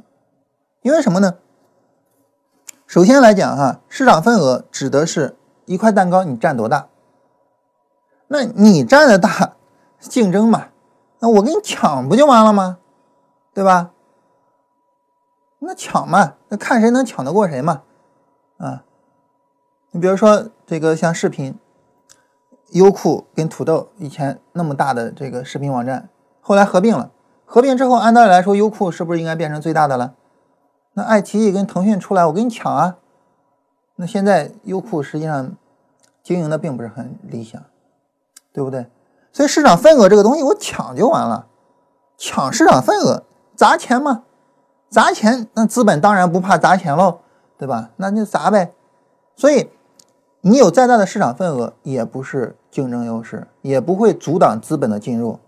[0.83, 1.37] 因为什么呢？
[2.87, 6.89] 首先来讲哈，市场份额指的是一块蛋糕你占多大。
[8.29, 9.57] 那你占的大，
[9.99, 10.69] 竞争嘛，
[11.21, 12.79] 那我跟你抢不就完了吗？
[13.55, 13.93] 对吧？
[15.59, 17.83] 那抢嘛，那看谁能抢得过谁嘛，
[18.59, 18.85] 啊。
[19.93, 21.59] 你比如说这个像视频，
[22.73, 26.09] 优酷跟土豆以前那么大的这个视频网站，
[26.41, 27.11] 后来合并了。
[27.45, 30.15] 合并之后，按道理来说，优酷是不是应该变成最大的了？
[30.95, 32.97] 那爱奇艺跟腾讯出来，我跟你抢啊！
[33.97, 35.53] 那现在优酷实际上
[36.23, 37.63] 经营的并不是很理想，
[38.53, 38.87] 对不对？
[39.33, 41.47] 所以市场份额这个东西，我抢就完了，
[42.17, 43.23] 抢市场份额
[43.55, 44.25] 砸钱嘛，
[44.89, 47.21] 砸钱，那资本当然不怕砸钱喽，
[47.59, 47.91] 对吧？
[47.97, 48.73] 那就砸呗。
[49.37, 49.71] 所以
[50.43, 55.39] 你有再大的市场份额，也不是竞争优势，也不会阻挡资本的进入。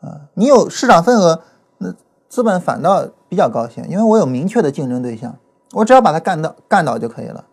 [0.00, 1.42] 啊，你有市场份额，
[1.78, 1.94] 那
[2.28, 5.36] 资本反倒比较高兴，因为我有明确的竞争对象，
[5.72, 7.44] 我只要把它干倒干倒就可以了。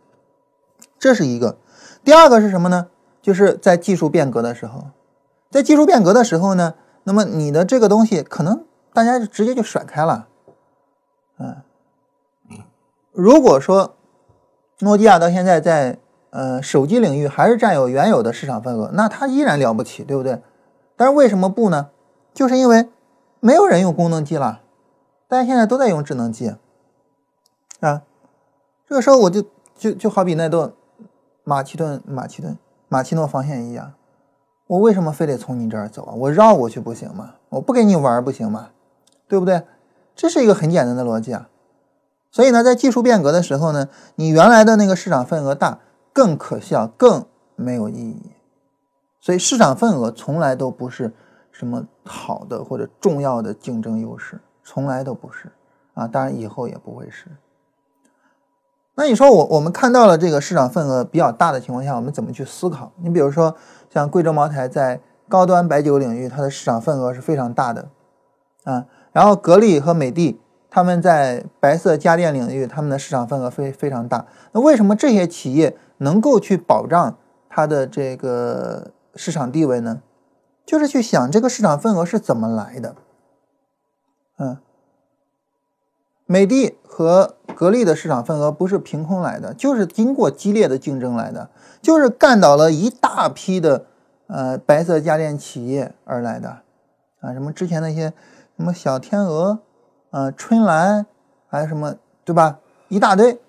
[0.98, 1.58] 这是一个。
[2.04, 2.88] 第二个是什么呢？
[3.22, 4.86] 就是在技术变革的时候，
[5.52, 10.28] 在技术变革的时候呢，那么你的这个东西可能大家就直接就甩开了。
[11.38, 11.58] 嗯，
[13.12, 13.96] 如果说
[14.80, 20.42] 诺基亚到现在在呃手机领域还是占有原有的市场份额，那它依然了不起，对不对？
[20.96, 21.90] 但是为什么不呢？
[22.34, 22.90] 就是因为
[23.40, 24.62] 没有人用功能机了，
[25.28, 26.54] 大家现在都在用智能机
[27.80, 28.04] 啊。
[28.88, 29.44] 这个时候我就
[29.78, 30.72] 就就好比那段
[31.44, 32.58] 马其顿马其顿
[32.88, 33.94] 马其诺防线一样，
[34.68, 36.14] 我为什么非得从你这儿走啊？
[36.14, 37.36] 我绕过去不行吗？
[37.50, 38.70] 我不跟你玩不行吗？
[39.28, 39.64] 对不对？
[40.16, 41.50] 这是一个很简单的逻辑啊。
[42.32, 45.80] 所以呢，在技术变革的时候呢，你原来的那个市场份额大
[46.18, 47.24] 更可笑，更
[47.56, 48.32] 没有意义。
[49.20, 51.14] 所以市场份额从来都不是。
[51.50, 55.52] 什么好的或者重要的竞争优势，从来都不是
[55.96, 57.26] 啊，当然以后也不会是。
[58.94, 62.92] 那你说我我们看到了这个市场份额比较大的情况下，我们怎么去思考？
[62.98, 63.56] 你比如说
[63.90, 67.90] 像贵州茅台在高端白酒领域，它的市场份额是非常大的
[68.64, 68.86] 啊。
[69.12, 70.40] 然后格力和美的
[70.70, 74.28] 他们在白色家电领域，他们的市场份额非非常大。
[74.52, 77.18] 那为什么这些企业能够去保障
[77.50, 80.02] 它的这个市场地位呢？
[80.66, 82.96] 就是去想这个市场份额是怎么来的，
[84.38, 84.58] 嗯，
[86.26, 91.50] 美的和格力的市场份额不是凭空来的，就是经过激烈的竞争来的，
[91.82, 93.86] 就是干倒了一大批的
[94.28, 96.64] 呃白色家电企业而来的，
[97.22, 98.14] 啊，什么之前那些
[98.58, 99.60] 什么小天鹅，
[100.12, 101.06] 呃春兰，
[101.48, 101.96] 还有什么
[102.26, 102.60] 对吧？
[102.90, 103.40] 一大堆，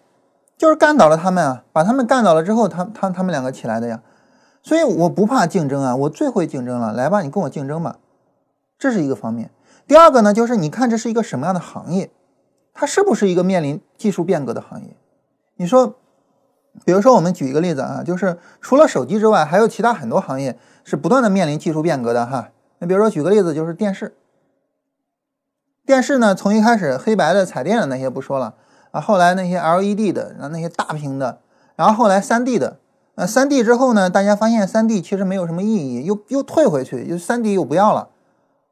[0.58, 4.02] 就是干倒了他们啊，把他们干倒了之后，他他他们两个起来的呀。
[4.60, 7.98] 所以我不怕竞争啊，我最会竞争了，来吧，你跟我竞争吧，
[8.76, 9.50] 这是一个方面。
[9.86, 12.10] 第二个呢，就是你看这是一个什么样的行业，
[12.74, 14.96] 它是不是一个面临技术变革的行业？
[15.56, 15.94] 你说，
[16.84, 22.50] 比如说我们举一个例子啊，就是除了手机之外，还有其他很多行业是不断的面临技术变革的哈。
[22.80, 24.14] 那比如说举个例子，就是电视，
[25.86, 28.54] 电视呢从一开始黑白的彩电的那些不说了
[28.90, 31.38] 啊，后来那些 LED 的，然后那些大屏的，
[31.76, 32.78] 然后后来 3D 的。
[33.14, 38.10] 呃，三 D 之后呢，大家发现三 D 其实没有什么意义，又又退回去，又三 D 又不要了，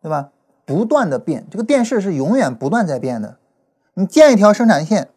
[0.00, 0.28] 对吧？
[0.64, 3.38] 不断的变，这个电视是永远不断在变的。
[3.94, 5.08] 你建一条生产线，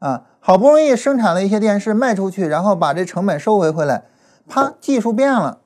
[0.00, 4.04] 啊，好不容易生产了一些电视卖出去，然后把这成本收回回来，
[4.46, 5.60] 啪，技术变了，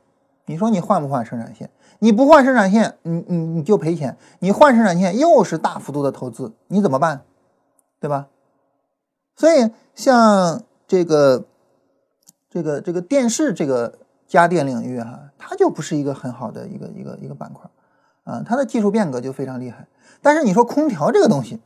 [0.45, 1.69] 你说你换不换生产线？
[1.99, 7.23] 你不换生产线，你你你就赔钱；你换生产线又是大幅度的投资，你怎么办？
[7.99, 8.29] 对吧？
[9.37, 11.45] 所以像这个。
[12.49, 17.71] 这个这个电视这个家电领域哈，它就不是一个很好的一个一个一个板块，
[18.25, 19.87] 啊，它的技术变革就非常厉害。
[20.23, 21.61] 但是你说空调这个东西，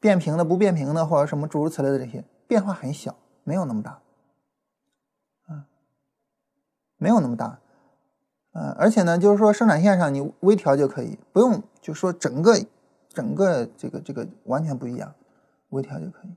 [0.00, 4.00] 变频的不变频的或者什么诸如此类的这些变化很小，没有那么大，
[5.46, 5.66] 啊，
[6.96, 7.60] 没有那么大，
[8.50, 12.60] 呃，而且呢，就是说生产线上你微调就可以，不用就说整个
[13.08, 15.14] 整个这个这个完全不一样，
[15.68, 16.34] 微调就可以。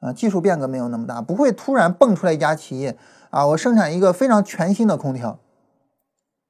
[0.00, 2.96] 啊，技术变革没有那么大，不会突然蹦出来一家企业
[3.30, 5.38] 啊，我生产一个非常全新的空调。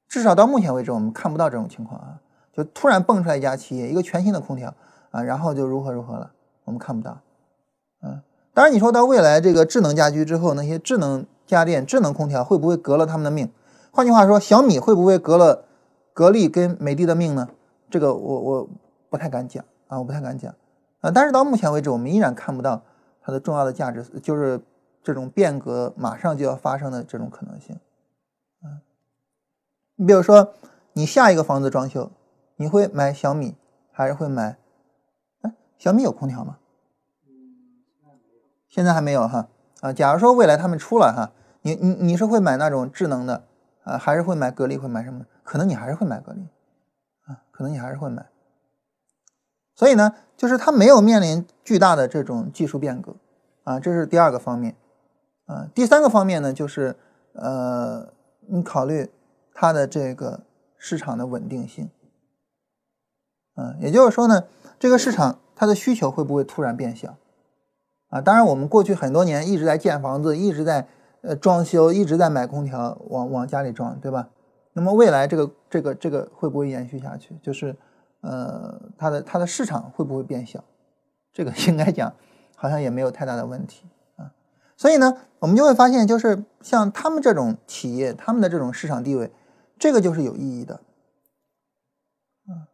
[0.08, 2.20] 至少到目前为止，我们看不到这种情况啊，
[2.52, 4.74] 就突然蹦出来一家企业，一个全新的空调
[5.10, 6.32] 啊，然后就如何如何了，
[6.64, 7.18] 我们看不到。
[8.02, 8.20] 嗯，
[8.54, 13.50] 当然你说到未来这个智能家居之后，那些智能家电、智能空调会不会革了他们的命？
[13.92, 15.64] 换句话说，小米会不会革了
[16.12, 17.48] 格力跟美的的命呢？
[17.90, 18.68] 这个我我
[19.08, 20.54] 不太敢讲啊，我不太敢讲
[21.00, 21.10] 啊。
[21.12, 22.82] 但是到目前为止，我们依然看不到。
[23.20, 24.60] 它的重要的价值就是
[25.02, 27.78] 这种变革马上就要发生的这种可能性，
[28.62, 28.80] 嗯，
[29.96, 30.54] 你比如说
[30.92, 32.10] 你下一个房子装修，
[32.56, 33.56] 你会买小米
[33.92, 34.58] 还是会买？
[35.42, 36.58] 哎，小米有空调吗？
[38.68, 39.48] 现在还没有哈
[39.80, 39.92] 啊。
[39.92, 43.44] 假如说未来他们出了哈，你你你是会买那种智能的
[43.84, 44.76] 啊，还是会买格力？
[44.76, 45.26] 会买什么？
[45.42, 46.46] 可能你还是会买格力
[47.26, 48.26] 啊，可能你还是会买。
[49.80, 53.14] 所以呢，就是它没有面临巨大的这种技术变革，
[53.64, 54.76] 啊，这是第二个方面，
[55.46, 56.94] 啊，第三个方面呢，就是
[57.32, 58.12] 呃，
[58.46, 59.08] 你考虑
[59.54, 60.40] 它的这个
[60.76, 61.88] 市场的稳定性。
[63.56, 64.44] 嗯，也就是说呢，
[64.78, 67.16] 这个市场它的需求会不会突然变小？
[68.10, 70.86] 啊，当然我们过去很多年一直在建房子，一直在
[71.22, 74.28] 呃装修，一直在买空调，往往家里装，对吧？
[74.74, 77.34] 那么未来这个这个这个会不会延续下去？
[77.42, 77.74] 就是
[78.20, 80.62] 呃，它的它的市场会不会变小？
[81.32, 82.12] 这个 应该讲
[82.56, 84.32] 好像也没有太大的问题啊。
[84.76, 89.32] 所以呢，我们就会发现，就是像他们这种企业，他们的这种市场地位，
[89.78, 90.80] 这个就是有意义的。
[92.46, 92.68] 啊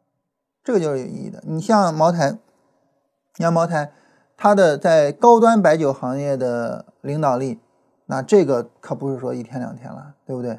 [0.64, 1.42] 这个就是有意义的。
[1.47, 3.92] 你像茅台，你像茅台，
[4.36, 7.61] 它的在高端白酒行业的领导力，
[8.07, 10.59] 那这个可不是说一天两天了，对不对？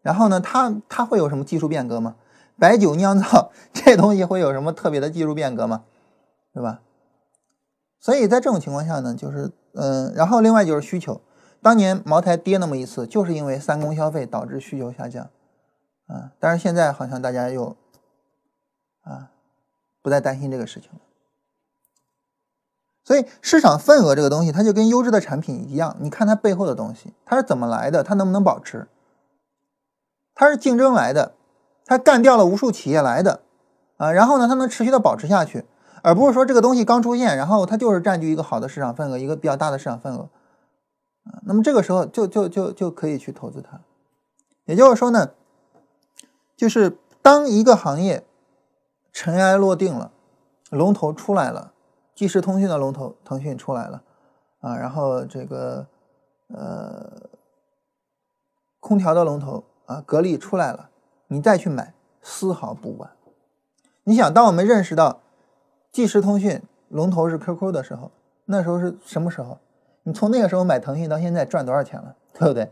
[0.00, 2.14] 然后呢，它它会有什么技术变革吗？
[2.58, 5.84] 白酒酿造这东西会有什么特别的技术变革吗？
[6.52, 6.80] 对吧？
[8.00, 11.20] 所以在这种情况下呢，就是嗯，然后另外就是需求。
[11.62, 15.30] 当年茅台跌那么一次，就是因为三公消费导致需求下降，
[16.06, 17.76] 啊，但是现在好像大家又
[19.02, 19.30] 啊。
[20.00, 21.00] 不再担心这个事情了，
[23.04, 28.88] 所以市场份额这个东西，它就跟优质的产品一样，你看它背后的东西，它是怎么来的，它能不能保持？
[30.34, 31.34] 它是竞争来的，
[31.88, 33.40] 它干掉了无数企业来的，
[33.96, 35.64] 啊，然后呢，它能持续的保持下去，
[36.04, 40.28] 而不是说这个东西刚出现，然后它就是占据一个好的市场份额，一个比较大的市场份额，
[41.24, 43.80] 啊，那么这个时候就就就就可以去投资它。
[44.66, 45.30] 也就是说呢，
[46.56, 48.24] 就是当一个行业。
[49.10, 50.12] 尘埃落定了，
[50.70, 51.72] 龙头出来了，
[52.14, 54.02] 即时通讯的龙头腾讯出来了，
[54.60, 55.84] 啊，然后这个
[56.54, 57.10] 呃
[58.78, 60.90] 空调的龙头啊格力出来了，
[61.28, 63.10] 你再去买丝毫不晚。
[64.04, 65.20] 你想，当我们认识到
[65.92, 68.10] 即时通讯龙头是 QQ 的时候，
[68.46, 69.58] 那时候是什么时候？
[70.02, 72.64] 你从那个时候买腾讯到现在赚多少钱了，对不对？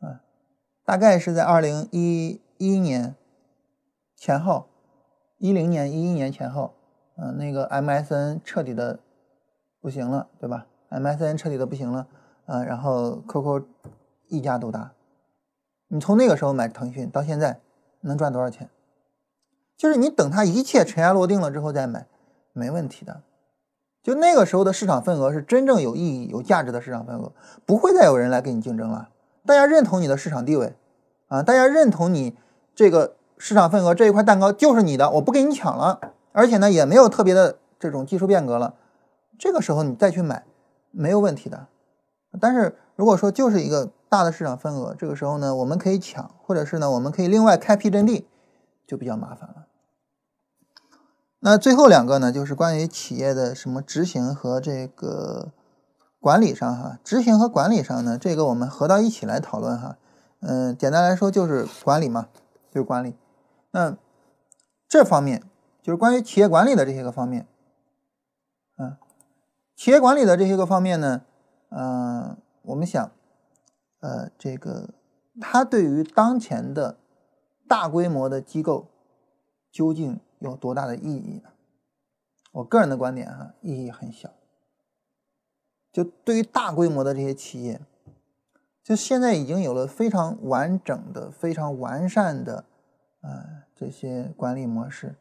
[0.00, 0.20] 啊，
[0.84, 3.14] 大概是在二零一一年
[4.14, 4.66] 前后。
[5.40, 6.74] 一零年、一一年前后，
[7.14, 8.98] 嗯，那个 MSN 彻底的
[9.80, 12.08] 不行了，对吧？MSN 彻底的不行了，
[12.46, 13.62] 啊，然后 QQ
[14.26, 14.90] 一家独大。
[15.86, 17.60] 你从那个时候买腾讯到现在
[18.00, 18.68] 能赚多少钱？
[19.76, 22.06] 就是你等它一切尘埃落定了之后再买，
[22.52, 23.22] 没问题的。
[24.02, 27.32] 就那个时候的市场份额是真正有意义、有价值的市场份额，
[27.66, 29.10] 不会再有人来跟你竞争了。
[29.44, 30.74] 大家认同你的市场地位，
[31.28, 32.36] 啊，大家认同你
[32.74, 33.14] 这个。
[33.40, 36.00] 市场份额这一块蛋糕就是你的，我不跟你抢了，
[36.32, 38.74] 而且呢也没有特别的这种技术变革了，
[39.38, 40.44] 这个时候你再去买
[40.90, 41.68] 没有问题的。
[42.40, 48.26] 但是如果说就是一个大的市场份额，这个时候呢我们可以抢，或者是呢我们可以另外开辟阵地，
[48.86, 49.66] 就比较麻烦了。
[51.40, 55.52] 那最后两个呢，就是关于企业的什么执行和这个
[56.18, 59.96] 管理上哈，执行和管理上呢，这个我们合到一起来讨论哈。
[60.40, 62.28] 嗯，简单来说就是管理嘛，
[62.70, 63.16] 就是管理。
[63.70, 63.96] 那
[64.88, 65.44] 这方面
[65.82, 67.46] 就是关于企业管理的这些个方面，
[68.78, 68.96] 嗯，
[69.76, 71.22] 企业管理的这些个方面呢，
[71.70, 73.10] 嗯，我们想，
[74.00, 74.94] 呃，这个
[75.40, 76.98] 它对于当前的
[77.66, 78.88] 大规模的机构
[79.70, 81.50] 究竟有多大的意义呢？
[82.52, 84.30] 我个人的观点哈，意义很小。
[85.92, 87.80] 就对于大规模的这些企业，
[88.82, 92.64] 就现在已经有了非常完整的、非常完善的。
[93.20, 95.16] 啊，这些管理模式，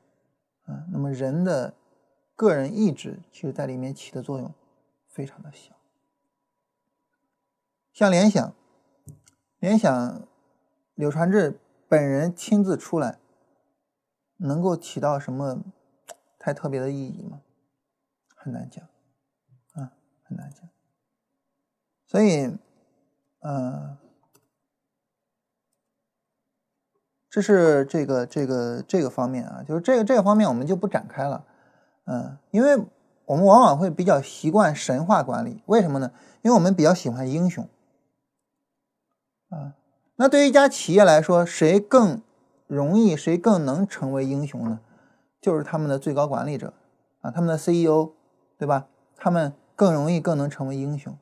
[0.65, 1.73] 啊，那么人的
[2.35, 4.53] 个人意志其实在里面起的作用
[5.07, 5.73] 非常的小。
[7.91, 8.53] 像联想，
[9.67, 10.25] 联想
[10.95, 11.59] 柳传志
[11.89, 13.19] 本人亲自出来，
[14.37, 15.61] 能够起到什么
[16.39, 17.41] 太特别的意义吗？
[18.33, 18.85] 很难讲，
[19.73, 19.91] 啊，
[20.23, 20.69] 很难讲。
[22.05, 22.57] 所以，
[23.39, 23.97] 呃。
[27.29, 31.45] 这是这个这个这个方面啊，就是这个这个方面我们就不展开了，
[32.05, 32.81] 嗯，因为
[33.25, 36.09] 我们往往会比较习惯神话管理，为什么呢？
[36.41, 37.67] 因为我们比较喜欢英雄，
[39.49, 39.73] 啊，
[40.15, 42.21] 那对于一家企业来说，谁更
[42.67, 44.79] 容易，谁更能成为英雄呢？
[45.41, 46.73] 就是他们的最高管理者
[47.21, 48.11] 啊，他们的 CEO，
[48.57, 48.87] 对吧？
[49.15, 51.17] 他们更容易更能成为英雄，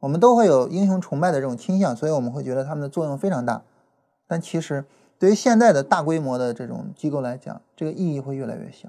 [0.00, 3.62] 我们都会有英雄崇拜的这种倾向，所以我们会觉得他们的作用非常大，
[4.26, 4.84] 但其实。
[5.20, 8.88] 对于现在的大规模的这种机构来讲，这个意义会越来越小，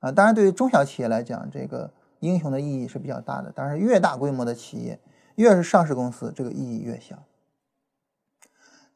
[0.00, 3.50] 啊，当然对于中小企业来讲，这个英雄的意义是比较大的。
[3.56, 5.00] 但是越大规模的企业，
[5.36, 7.16] 越是上市公司，这个意义越小。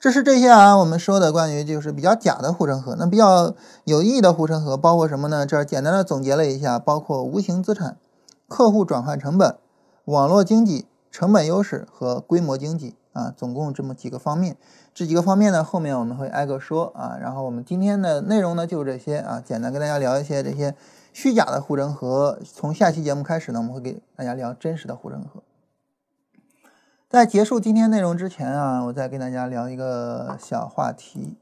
[0.01, 2.95] 这是这些啊，我们说的关于就是比较假的护城河。
[2.97, 5.45] 那比较有意义的护城河包括什么呢？
[5.45, 7.97] 这儿简单的总结了一下，包括无形资产、
[8.47, 9.57] 客户转换成本、
[10.05, 14.57] 网络经济、成本优势和规模经济啊，总共这么几个方面。
[14.95, 17.19] 这几个方面呢，后面我们会挨个说啊。
[17.21, 20.77] 然后我们今天的内容呢，就这些啊，简单跟大家聊一些这些
[21.13, 22.39] 虚假的护城河。
[22.45, 25.43] 从下期节目开始呢，我们会给大家聊真实的护城河。
[27.09, 31.39] 在结束今天内容之前啊，我再跟大家聊一个小话题。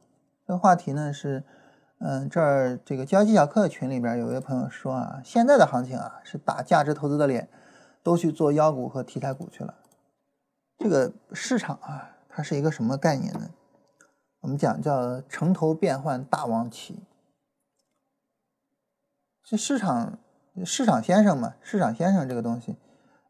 [0.47, 1.43] 这个话题呢是，
[1.99, 7.49] 嗯，这儿这个交易技巧课群里边有一位朋友说啊，现在的行情啊是打价值投资的脸，
[8.05, 9.75] 都去做妖股和题材股去了。
[10.79, 12.13] 这个市场啊。
[12.29, 13.49] 它是一个什么概念呢？
[14.41, 17.03] 我们讲叫城头变换大王旗。
[19.43, 20.19] 这市场
[20.63, 22.77] 市场先生嘛，市场先生这个东西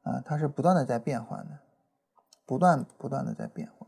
[0.02, 1.60] 啊，它是不断的在变换的，
[2.46, 3.86] 不断不断的在变换。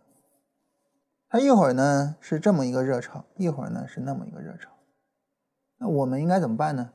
[1.31, 4.71] 它一会儿呢是这么一个热潮，一会儿呢是那么一个热潮。
[5.79, 6.91] 那我们应该怎么办呢？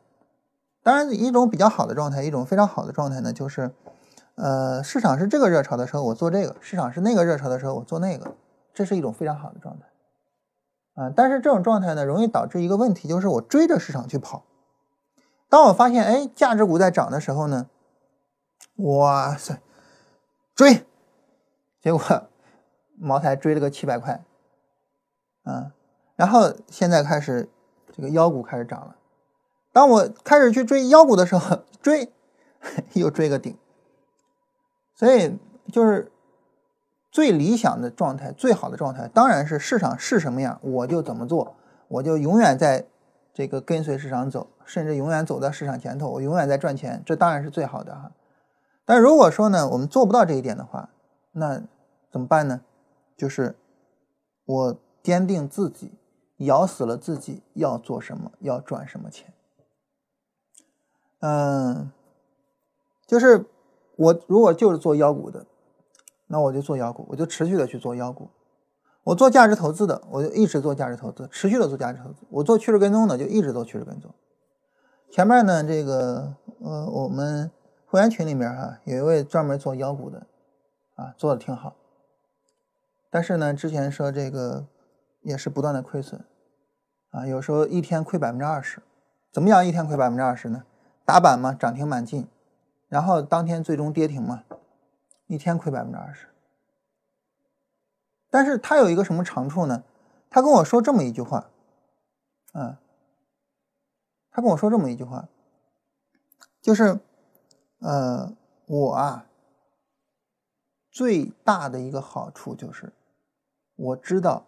[0.84, 3.72] 当然，一种比较好的状态，一种非常好的状态呢，就是。
[4.36, 8.34] 呃，市场是这个热潮的时候，我做这个；市场是那个热潮的时候，我做那个。
[8.74, 9.86] 这是一种非常好的状态
[10.96, 11.14] 啊。
[11.16, 14.44] 但是这种状态呢，容易导致一个问题，就是我追着市场去跑。
[15.50, 17.68] 当我发现，哎，价值股在涨的时候呢，
[18.78, 19.62] 哇塞，
[20.56, 20.84] 追，
[21.84, 22.02] 结果
[22.98, 24.24] 茅台追了个七百块，
[25.44, 25.74] 啊，
[26.16, 27.50] 然后现在开始
[27.92, 28.96] 这个妖股开始涨了。
[29.74, 32.10] 当我开始去追妖股的时候，追
[32.94, 33.58] 又追个顶。
[34.96, 35.38] 所以
[35.74, 36.10] 就是
[37.12, 41.58] 最理想的状态，最好的状态，当然是市场是什么样，我就怎么做，
[41.90, 42.86] 我就永远在
[43.34, 48.12] 这个跟随市场走，甚至永远走在市场前头，我永远在赚钱，这当然是最好的哈。
[48.86, 50.90] 但如果说呢，我们做不到这一点的话，
[51.32, 51.62] 那
[52.14, 52.62] 怎么办呢？
[53.18, 53.58] 就是
[54.46, 55.92] 我坚定自己，
[56.38, 59.34] 咬死了自己要做什么，要赚什么钱。
[61.20, 61.92] 嗯，
[63.06, 63.46] 就是。
[63.96, 65.46] 我如果就是做妖股的，
[66.26, 68.28] 那我就做妖股，我就持续的去做妖股。
[69.04, 72.26] 我做价值投资的，我就一直做价值投资，持续的做价值投资。
[72.32, 74.12] 我做趋势跟踪的，就一直做趋势跟踪。
[75.12, 76.34] 前面呢，这个
[76.64, 77.52] 呃，我们
[77.86, 80.26] 会员群里面哈，有一位专门做妖股的，
[80.96, 81.76] 啊，做的挺好。
[83.14, 84.66] 但是呢，之前说这个
[85.22, 86.26] 也是不断的亏损，
[87.12, 88.82] 啊，有时候一天亏百分之二十。
[89.32, 90.64] 怎么样一天亏百分之二十呢？
[91.06, 92.28] 打板嘛，涨停满进。
[92.88, 94.44] 然后当天最终跌停嘛，
[95.28, 96.26] 一天亏百分之二十。
[98.32, 99.84] 但是他有一个什么长处呢？
[100.32, 101.52] 他跟我说这么一句话，
[102.54, 102.80] 啊，
[104.32, 105.30] 他跟我说这么一句话，
[106.60, 107.00] 就是，
[107.78, 108.36] 呃，
[108.66, 109.28] 我啊，
[110.90, 112.92] 最大的一个好处就是，
[113.84, 114.46] 我知道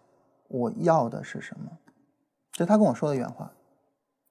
[0.48, 1.78] 我要的是什么，
[2.52, 3.52] 这他跟我说的原话，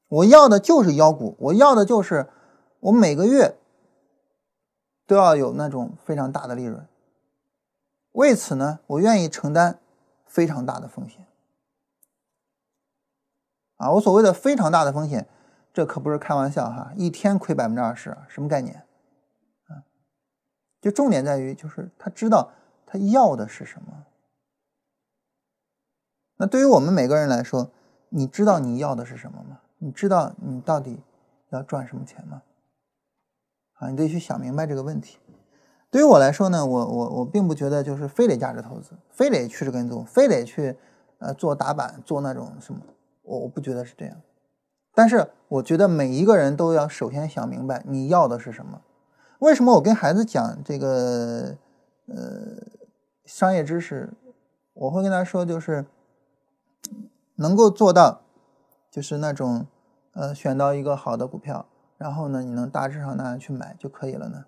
[0.07, 2.27] 我要的就是妖股，我要的就是
[2.79, 3.57] 我每个月。
[5.07, 6.83] 都要有那种非常大的利润，
[8.13, 9.79] 为此呢，我愿意承担
[10.25, 11.27] 非常大的风险。
[13.77, 15.27] 啊，我所谓的非常大的风险，
[15.71, 18.77] 这可不是开玩笑哈，一天亏百分之二十，什么概念？
[19.67, 19.85] 啊，
[20.81, 22.51] 就重点在于，就是他知道
[22.87, 24.05] 他要的是什么。
[26.37, 27.71] 那对于我们每个人来说，
[28.09, 29.59] 你知道你要的是什么吗？
[29.77, 31.01] 你知道你到底
[31.49, 32.41] 要赚什么钱吗？
[33.75, 35.17] 啊，你得去想明白这个问题。
[35.91, 40.77] 对于我来说呢，我我我并不觉得就是非得价值投资，非得趋势跟踪，非得去
[41.19, 42.81] 呃做打板，做那种什么，
[43.23, 44.17] 我我不觉得是这样。
[44.93, 48.81] 但是我觉得每一个人都要首先想明白你要的是什么。
[49.39, 51.55] 为什么我跟孩子讲这个
[52.07, 52.15] 呃
[53.25, 54.11] 商业知识，
[54.73, 55.85] 我会跟他说就是
[57.35, 58.21] 能够做到
[58.91, 59.67] 就是那种
[60.13, 61.67] 呃选到一个好的股票。
[61.97, 64.45] 然后呢，你能大致上那样去买就可以了呢？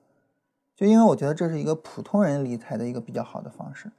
[0.75, 3.93] 就因为我觉得这是一个普通人理财的一个比较好的方式。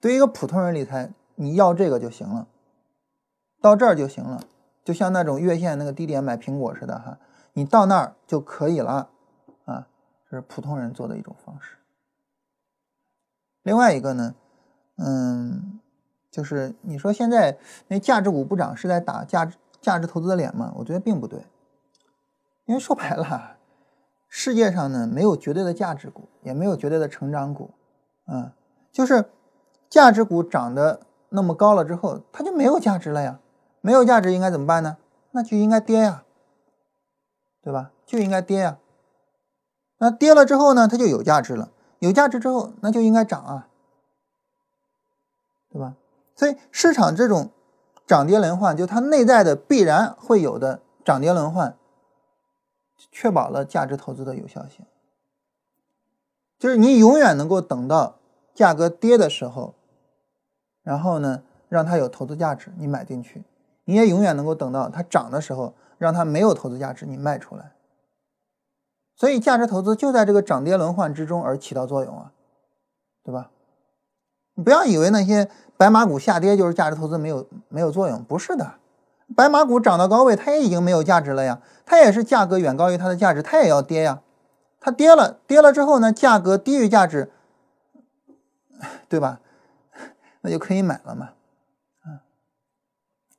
[0.00, 2.48] 对于一个普通人理财，你要这个就行了，
[3.60, 4.42] 到这儿就行了，
[4.84, 7.18] 就像那种月线那个低点买苹果似的哈，
[7.52, 9.10] 你到那儿就可以了
[9.64, 9.86] 啊，
[10.28, 11.76] 这是普通人做的一种方式。
[13.62, 14.34] 另外一个呢，
[14.96, 15.78] 嗯，
[16.32, 17.58] 就是你说现在
[17.88, 20.72] 那价值股不涨是在打价值价值投资的脸吗？
[20.78, 21.46] 我觉得并不对。
[22.64, 23.58] 因为说白了，
[24.28, 27.70] 世界上呢没有绝对的价值股，也没有绝对的成长股，
[28.26, 28.50] 嗯，
[28.90, 29.26] 就是
[29.90, 33.38] 价值股涨得那么高了之后，它就没有价值了呀。
[33.82, 34.96] 没有价值应该怎么办呢？
[35.32, 36.24] 那就应该跌呀，
[37.60, 37.90] 对吧？
[38.06, 38.78] 就应该跌呀。
[39.98, 41.70] 那跌了之后呢，它就有价值了。
[41.98, 43.68] 有价值之后，那就应该涨啊，
[45.68, 45.96] 对吧？
[46.42, 47.50] 所以市场这种
[48.04, 51.76] 涨跌轮换，就它内在的必然会有的涨跌轮换。
[53.12, 54.84] 确保了价值投资的有效性。
[56.58, 58.18] 就是你永远能够等到
[58.56, 59.76] 价格跌的时候，
[60.82, 63.44] 然后呢，让它有投资价值，你买进去；
[63.84, 67.74] 你也永远能够等到它涨的时候，让它没有投资价值，你卖出来。
[69.14, 72.32] 所以价值投资就在这个涨跌轮换之中而起到作用啊，
[73.22, 73.52] 对吧？
[74.54, 78.74] 你不要以为那些白马股下跌就是价值投资没有没有作用，不是的。
[79.34, 84.22] 白马股涨到高位，它也已经没有价值了呀，它也是价格远高于它的价值，它也要跌呀。
[84.78, 87.30] 它跌了，跌了之后呢，价格低于价值，
[89.08, 89.40] 对吧？
[90.42, 91.30] 那就可以买了嘛，
[92.02, 92.26] 啊。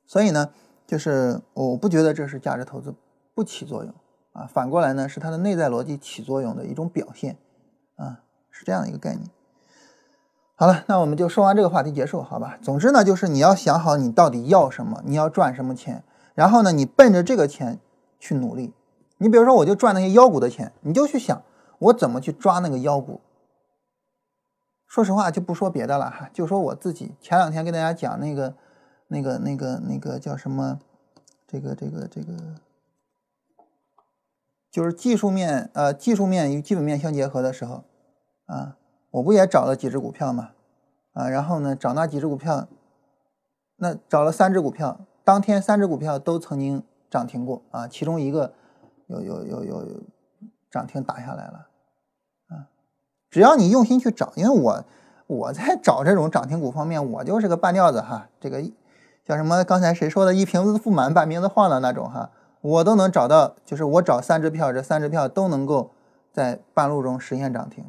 [0.06, 0.50] 所以呢，
[0.86, 2.94] 就是我不觉得这是价值投资
[3.34, 3.94] 不起作用
[4.32, 7.36] 啊，反过来呢，是它的内在逻辑起作用的一种表现
[7.96, 9.28] 啊，是这样的一个概念。
[10.56, 12.58] 好了，那我们就说完这个话题结束，好吧？
[12.62, 17.80] 总之呢，就是你要想好你到底要什么，你要赚什么钱，然后呢，你奔着这个钱
[18.18, 18.72] 去努力。
[19.18, 21.42] 你比如说，我就赚那些妖股的钱，你就去想
[21.78, 23.20] 我怎么去抓那个妖股。
[24.86, 27.14] 说实话，就不说别的了哈，就说我自己。
[27.20, 28.54] 前两天跟大家讲那个、
[29.08, 30.78] 那个、那个、那个叫什么？
[31.46, 32.32] 这个、这个、这个，
[34.70, 37.84] 就是技术面呃，技术面与基本面相结合的时候
[38.46, 38.76] 啊，
[39.14, 40.50] 我不也找了几只股票嘛
[41.12, 42.66] 啊，然后呢，找那几只股票，
[43.76, 48.52] 那找了三只股票，当天三只股票都曾经涨停过啊，其中一个。
[49.06, 50.02] 有有有有有
[50.70, 51.66] 涨停打下来了，
[52.48, 52.72] 啊，
[53.28, 54.84] 只要你用心去找，因为我
[55.26, 58.62] 我在找这种涨停股方面，我就是个半吊子哈，这个
[59.22, 59.62] 叫什么？
[59.62, 62.30] 刚才谁说的一瓶子不满半瓶子晃”的那种哈，
[62.62, 65.90] 我都能找到，就是我找三只票，这三只票都能够
[66.32, 67.84] 在半路中实现涨停。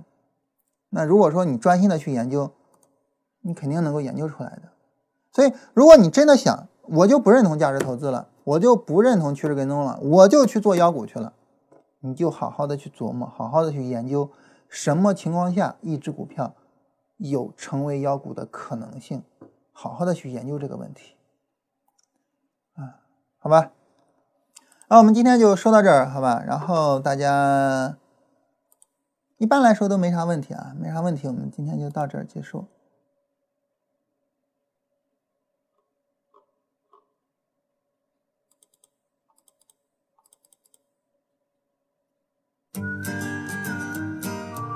[0.90, 2.52] 那如果说你专心的去研究，
[3.42, 4.70] 你肯定能够研究出来的。
[5.32, 8.30] 所以，如果你真的想，我就不认同价值投资了。
[8.46, 11.34] 我就不认同趋势跟踪了，我就去做妖股去了。
[12.02, 14.30] 你就好好的去琢磨，好好的去研究，
[14.70, 16.54] 什么情况下一只股票
[17.18, 19.24] 有成为妖股的可能性，
[19.72, 21.16] 好好的去研究这个问题。
[22.76, 23.02] 啊，
[23.40, 23.72] 好吧，
[24.90, 26.44] 那我们今天就说到这儿，好吧？
[26.46, 27.98] 然后大家
[29.46, 32.66] 一般来说都没啥问题啊，没啥问题，我们今天就到这儿结束。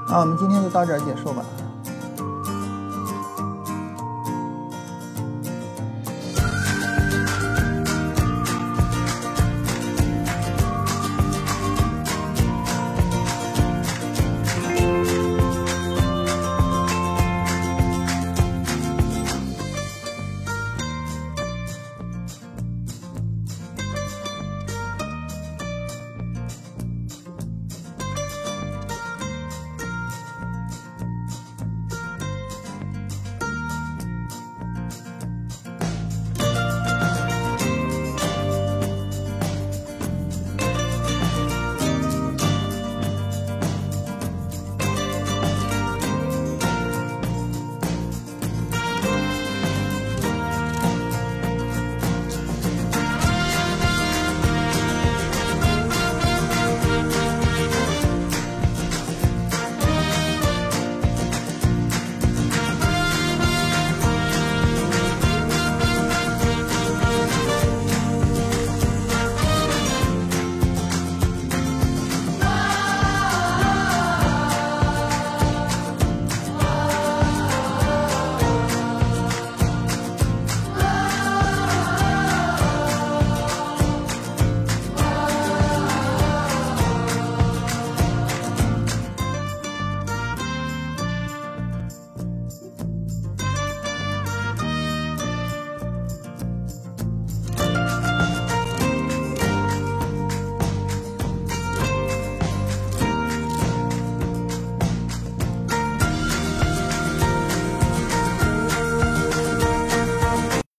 [0.07, 1.43] 啊我们今天就到这儿结束吧。